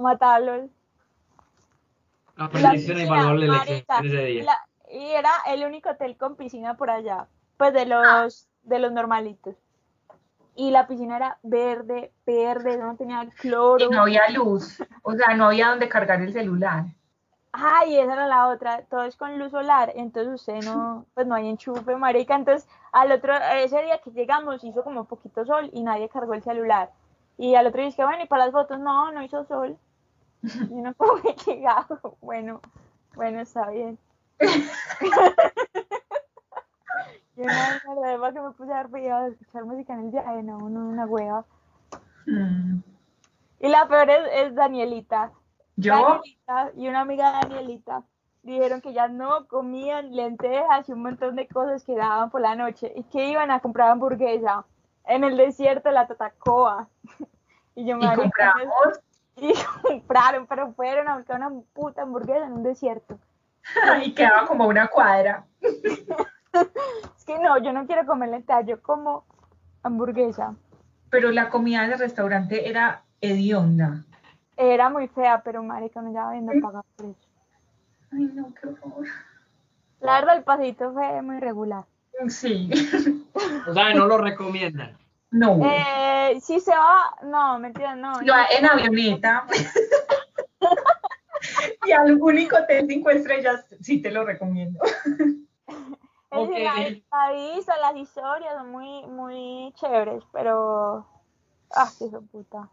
una 2.52 2.72
piscina, 2.72 3.02
invaluable 3.02 3.46
marica, 3.48 4.00
lección 4.00 4.06
ese 4.06 4.24
día. 4.26 4.44
la- 4.44 4.68
y 4.90 5.06
era 5.10 5.30
el 5.48 5.64
único 5.64 5.90
hotel 5.90 6.16
con 6.16 6.36
piscina 6.36 6.76
por 6.76 6.90
allá, 6.90 7.26
pues 7.56 7.72
de 7.72 7.86
los, 7.86 8.48
de 8.62 8.78
los 8.78 8.92
normalitos. 8.92 9.56
Y 10.54 10.70
la 10.70 10.86
piscina 10.86 11.16
era 11.16 11.38
verde, 11.42 12.12
verde, 12.24 12.78
no 12.78 12.96
tenía 12.96 13.26
cloro. 13.40 13.84
Y 13.84 13.88
no 13.88 14.02
había 14.02 14.28
luz, 14.30 14.82
o 15.02 15.12
sea, 15.14 15.34
no 15.34 15.46
había 15.46 15.68
donde 15.68 15.88
cargar 15.88 16.20
el 16.22 16.32
celular. 16.32 16.84
Ay, 17.52 17.98
esa 17.98 18.12
era 18.12 18.26
la 18.26 18.48
otra, 18.48 18.82
todo 18.82 19.04
es 19.04 19.16
con 19.16 19.38
luz 19.38 19.50
solar, 19.50 19.90
entonces 19.96 20.34
usted 20.34 20.62
no, 20.62 21.06
pues 21.14 21.26
no 21.26 21.34
hay 21.34 21.48
enchufe, 21.48 21.96
marica, 21.96 22.34
entonces 22.34 22.68
al 22.92 23.10
otro, 23.12 23.34
ese 23.54 23.82
día 23.82 23.98
que 23.98 24.10
llegamos 24.10 24.62
hizo 24.62 24.84
como 24.84 25.00
un 25.00 25.06
poquito 25.06 25.44
sol 25.46 25.70
y 25.72 25.82
nadie 25.82 26.08
cargó 26.10 26.34
el 26.34 26.42
celular. 26.42 26.90
Y 27.38 27.54
al 27.54 27.66
otro 27.66 27.80
día 27.80 27.90
dije, 27.90 28.04
bueno, 28.04 28.24
y 28.24 28.26
para 28.26 28.44
las 28.44 28.52
fotos, 28.52 28.78
no, 28.80 29.12
no 29.12 29.22
hizo 29.22 29.44
sol. 29.44 29.76
Y 30.70 30.72
uno 30.72 30.94
como 30.94 31.20
que 31.22 31.34
llegado, 31.46 32.16
bueno, 32.20 32.60
bueno, 33.14 33.40
está 33.40 33.70
bien. 33.70 33.98
Yo 37.36 37.44
no, 37.44 38.00
la 38.00 38.16
verdad 38.16 38.32
que 38.32 38.40
me 38.40 38.50
puse 38.52 38.72
a 38.72 38.76
dar 38.76 38.90
video 38.90 39.24
de 39.24 39.30
escuchar 39.32 39.64
música 39.66 39.92
en 39.92 40.06
el 40.06 40.10
viaje, 40.10 40.42
no, 40.42 40.58
no, 40.70 40.88
una 40.88 41.04
hueva. 41.04 41.44
Mm. 42.26 42.78
Y 43.60 43.68
la 43.68 43.86
peor 43.88 44.08
es, 44.08 44.20
es 44.32 44.54
Danielita. 44.54 45.32
Yo, 45.76 45.92
Danielita 45.92 46.72
y 46.76 46.88
una 46.88 47.00
amiga 47.00 47.26
de 47.26 47.48
Danielita 47.48 48.02
dijeron 48.42 48.80
que 48.80 48.94
ya 48.94 49.08
no 49.08 49.46
comían 49.48 50.14
lentejas 50.14 50.88
y 50.88 50.92
un 50.92 51.02
montón 51.02 51.36
de 51.36 51.46
cosas 51.48 51.84
que 51.84 51.96
daban 51.96 52.30
por 52.30 52.40
la 52.40 52.54
noche 52.54 52.92
y 52.94 53.02
que 53.04 53.28
iban 53.28 53.50
a 53.50 53.60
comprar 53.60 53.90
hamburguesa 53.90 54.64
en 55.06 55.24
el 55.24 55.36
desierto 55.36 55.88
de 55.88 55.94
la 55.94 56.06
Tatacoa. 56.06 56.88
Y 57.78 57.84
yo 57.84 57.98
y 57.98 58.06
marica, 58.06 58.54
compramos, 58.54 59.00
y 59.36 59.52
compraron, 59.82 60.46
pero 60.46 60.72
fueron 60.72 61.08
a 61.08 61.18
buscar 61.18 61.36
una 61.36 61.60
puta 61.74 62.00
hamburguesa 62.00 62.46
en 62.46 62.52
un 62.54 62.62
desierto. 62.62 63.18
y 64.02 64.14
quedaba 64.14 64.46
como 64.46 64.66
una 64.66 64.88
cuadra. 64.88 65.44
Es 65.60 67.24
que 67.26 67.38
no, 67.38 67.58
yo 67.58 67.74
no 67.74 67.86
quiero 67.86 68.06
comer 68.06 68.30
lentejas, 68.30 68.64
yo 68.66 68.80
como 68.80 69.26
hamburguesa. 69.82 70.54
Pero 71.10 71.30
la 71.30 71.50
comida 71.50 71.82
del 71.82 71.98
restaurante 71.98 72.66
era 72.66 73.02
hedionda. 73.20 74.04
Era 74.56 74.88
muy 74.88 75.08
fea, 75.08 75.42
pero 75.44 75.62
marica, 75.62 76.00
no 76.00 76.14
ya 76.14 76.28
habiendo 76.28 76.52
pagado 76.62 76.86
por 76.96 77.06
eso. 77.06 77.28
Ay, 78.10 78.30
no, 78.32 78.54
qué 78.54 78.68
horror. 78.68 79.06
La 80.00 80.20
verdad, 80.20 80.36
el 80.36 80.44
pasito 80.44 80.92
fue 80.94 81.20
muy 81.20 81.40
regular. 81.40 81.84
Sí. 82.28 82.70
O 83.68 83.74
sea, 83.74 83.94
no 83.94 84.06
lo 84.06 84.18
recomiendan. 84.18 84.96
No. 85.30 85.58
Eh, 85.64 86.38
si 86.40 86.60
se 86.60 86.70
va, 86.70 87.14
no, 87.22 87.58
mentira, 87.58 87.94
no. 87.94 88.22
Yo 88.22 88.32
en 88.56 88.66
avioneta. 88.66 89.46
y 91.86 91.92
al 91.92 92.20
único 92.20 92.56
hotel 92.56 92.86
cinco 92.88 93.10
estrellas 93.10 93.64
sí 93.80 94.00
te 94.00 94.10
lo 94.10 94.24
recomiendo. 94.24 94.80
Es 96.28 96.42
Ok. 96.42 96.48
decir, 96.50 97.04
la, 97.12 97.28
la 97.28 97.32
vista, 97.54 97.76
las 97.78 97.96
historias 97.96 98.54
son 98.58 98.70
muy, 98.72 99.06
muy 99.06 99.72
chéveres, 99.76 100.22
pero. 100.32 101.06
Ah, 101.74 101.88
qué 101.98 102.06
puta. 102.30 102.68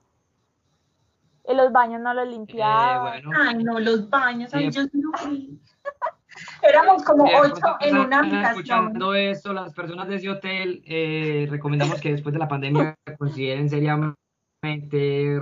Y 1.48 1.54
los 1.54 1.72
baños 1.72 2.02
no 2.02 2.14
los 2.16 2.26
Eh, 2.26 2.30
limpiaban. 2.32 3.02
bueno. 3.24 3.32
Ay, 3.40 3.64
no, 3.64 3.80
los 3.80 4.10
baños. 4.10 4.52
Ay, 4.54 4.72
Sí. 4.72 4.80
yo 4.80 4.84
no 4.94 5.18
fui. 5.18 5.62
Éramos 6.62 7.04
como 7.04 7.28
Eh, 7.28 7.34
ocho 7.42 7.56
por 7.62 7.88
en 7.88 7.98
una 7.98 8.20
habitación. 8.20 8.46
escuchando 8.52 9.14
esto, 9.14 9.54
las 9.54 9.74
personas 9.74 10.08
de 10.08 10.16
ese 10.16 10.30
hotel, 10.30 10.82
eh, 10.86 11.48
recomendamos 11.50 12.00
que 12.00 12.12
después 12.12 12.34
de 12.34 12.40
la 12.40 12.48
pandemia 12.48 12.96
consideren 13.18 13.70
seriamente 13.70 15.40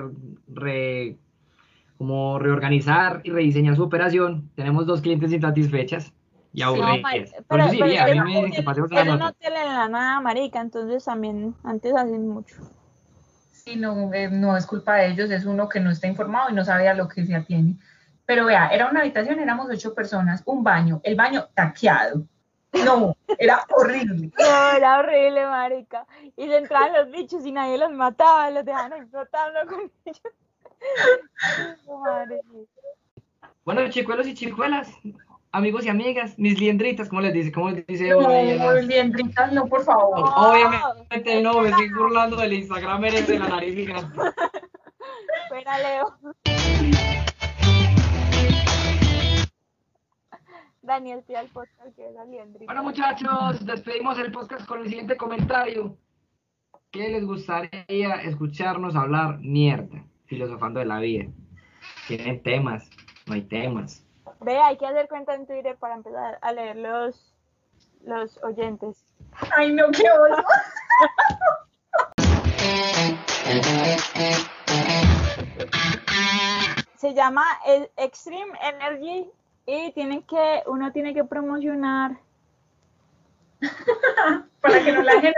re- 0.48 1.18
como 1.98 2.40
reorganizar 2.40 3.22
y 3.24 3.30
rediseñar 3.32 3.76
su 3.76 3.84
operación. 3.84 4.50
Tenemos 4.56 4.86
dos 4.88 5.02
clientes 5.02 5.32
insatisfechas 5.32 6.12
y 6.54 6.62
No, 6.62 6.68
aburridas. 6.68 7.02
mar- 7.04 7.14
Por 7.14 7.44
pero, 7.48 7.64
eso 7.64 7.72
sí, 7.72 7.78
pero 7.78 7.90
iría, 7.90 8.04
a 8.04 8.06
mí 8.06 8.12
era 8.14 8.24
me 8.24 8.30
un 8.30 8.36
dicen 8.36 8.52
que 8.52 8.58
hotel- 8.58 8.66
pasemos 8.66 8.92
nota. 9.20 9.28
hotel 9.30 9.54
en 9.56 9.66
la 9.74 9.88
nada, 9.90 10.20
marica, 10.22 10.62
entonces 10.62 11.06
también, 11.06 11.54
antes 11.64 11.94
hacen 11.94 12.28
mucho. 12.28 12.56
Sí, 13.52 13.76
no, 13.76 14.12
eh, 14.12 14.28
no 14.32 14.58
es 14.58 14.66
culpa 14.66 14.96
de 14.96 15.10
ellos, 15.12 15.30
es 15.30 15.46
uno 15.46 15.70
que 15.70 15.80
no 15.80 15.92
está 15.92 16.08
informado 16.08 16.50
y 16.50 16.54
no 16.54 16.66
sabe 16.66 16.90
a 16.90 16.96
lo 16.96 17.08
que 17.08 17.24
se 17.24 17.36
atiene. 17.36 17.76
Pero 18.32 18.46
vea, 18.46 18.70
era 18.70 18.90
una 18.90 19.02
habitación, 19.02 19.42
éramos 19.42 19.68
ocho 19.70 19.94
personas, 19.94 20.42
un 20.46 20.64
baño, 20.64 21.02
el 21.04 21.18
baño 21.18 21.50
taqueado. 21.54 22.24
No, 22.86 23.18
era 23.38 23.66
horrible. 23.76 24.32
No, 24.40 24.70
era 24.72 25.00
horrible, 25.00 25.46
marica. 25.48 26.08
Y 26.38 26.48
se 26.48 26.56
entraban 26.56 26.94
los 26.94 27.12
bichos 27.12 27.46
y 27.46 27.52
nadie 27.52 27.78
los 27.78 27.92
mataba, 27.92 28.50
los 28.50 28.64
dejaban 28.64 28.94
ahí 28.94 29.02
flotando 29.12 29.60
con 29.68 29.92
ellos. 30.06 30.22
No, 31.86 31.98
madre 31.98 32.40
mía. 32.54 32.64
Bueno, 33.66 33.90
chicuelos 33.90 34.26
y 34.28 34.34
chicuelas, 34.34 34.90
amigos 35.52 35.86
y 35.86 35.90
amigas, 35.90 36.40
mis 36.40 36.58
liendritas, 36.58 37.10
¿cómo 37.10 37.20
les 37.20 37.34
dice? 37.34 37.52
¿Cómo 37.52 37.72
les 37.72 37.86
dice 37.86 38.12
No, 38.12 38.22
las- 38.22 38.86
liendritas, 38.86 39.52
no, 39.52 39.66
por 39.66 39.84
favor. 39.84 40.32
Obviamente 40.38 41.42
no, 41.44 41.60
me 41.60 41.68
estoy 41.68 41.90
burlando 41.90 42.38
del 42.38 42.54
Instagram 42.54 43.04
eres 43.04 43.28
de 43.28 43.40
la 43.40 43.50
nariz 43.50 43.76
gigante. 43.76 44.18
Fuera, 45.50 45.78
Leo. 45.80 46.18
Daniel, 50.82 51.24
pide 51.28 51.38
al 51.38 51.48
podcast 51.48 51.96
que 51.96 52.10
es 52.10 52.18
aliendrita. 52.18 52.66
Bueno, 52.66 52.84
muchachos, 52.84 53.64
despedimos 53.66 54.18
el 54.18 54.32
podcast 54.32 54.66
con 54.66 54.80
el 54.82 54.90
siguiente 54.90 55.16
comentario. 55.16 55.96
¿Qué 56.90 57.10
les 57.10 57.24
gustaría 57.24 58.16
escucharnos 58.24 58.96
hablar 58.96 59.38
mierda, 59.40 60.04
filosofando 60.26 60.80
de 60.80 60.88
la 60.88 61.00
vida? 61.00 61.26
Tienen 62.08 62.42
temas, 62.42 62.90
no 63.28 63.36
hay 63.36 63.44
temas. 63.44 64.04
Ve, 64.40 64.58
hay 64.58 64.76
que 64.78 64.88
hacer 64.88 65.08
cuenta 65.08 65.36
en 65.36 65.46
Twitter 65.46 65.78
para 65.78 65.94
empezar 65.94 66.40
a 66.42 66.52
leer 66.52 66.78
los, 66.78 67.36
los 68.04 68.44
oyentes. 68.44 69.06
Ay, 69.56 69.74
no, 69.74 69.86
qué 69.92 70.10
oso. 70.10 70.44
Se 76.96 77.14
llama 77.14 77.46
el 77.68 77.90
Extreme 77.98 78.52
Energy 78.64 79.32
y 79.66 79.92
tienen 79.94 80.24
que, 80.24 80.64
uno 80.68 80.92
tiene 80.92 81.14
que 81.14 81.24
promocionar. 81.24 82.18
Para 84.62 84.84
que 84.84 84.92
no 84.92 85.02
la 85.02 85.22
que 85.22 85.34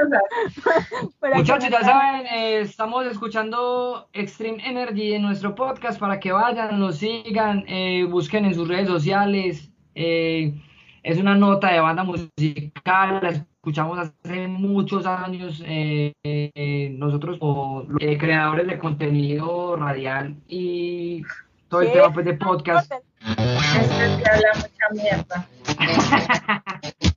Muchachos, 1.35 1.69
ya 1.69 1.81
saben, 1.81 2.25
eh, 2.27 2.59
estamos 2.61 3.05
escuchando 3.05 4.09
Extreme 4.13 4.65
Energy 4.67 5.13
en 5.13 5.21
nuestro 5.21 5.55
podcast 5.55 5.97
para 5.99 6.19
que 6.19 6.31
vayan, 6.33 6.77
nos 6.77 6.97
sigan, 6.97 7.63
eh, 7.67 8.05
busquen 8.09 8.45
en 8.45 8.53
sus 8.53 8.67
redes 8.67 8.87
sociales. 8.87 9.71
eh, 9.95 10.53
es 11.03 11.19
una 11.19 11.35
nota 11.35 11.71
de 11.71 11.81
banda 11.81 12.03
musical, 12.03 13.19
la 13.21 13.29
escuchamos 13.29 13.99
hace 13.99 14.47
muchos 14.47 15.05
años. 15.05 15.61
eh, 15.65 16.13
eh, 16.23 16.95
nosotros 16.97 17.37
como 17.39 17.85
eh, 17.99 18.17
creadores 18.17 18.67
de 18.67 18.79
contenido 18.79 19.75
radial 19.75 20.35
y 20.47 21.23
todo 21.67 21.81
el 21.81 21.91
tema 21.91 22.13
pues, 22.13 22.25
de 22.25 22.33
podcast. 22.35 22.91
Este 23.81 24.05
es 24.05 24.21
que 24.21 24.29
habla 24.29 24.53
mucha 24.55 24.89
mierda. 24.91 25.47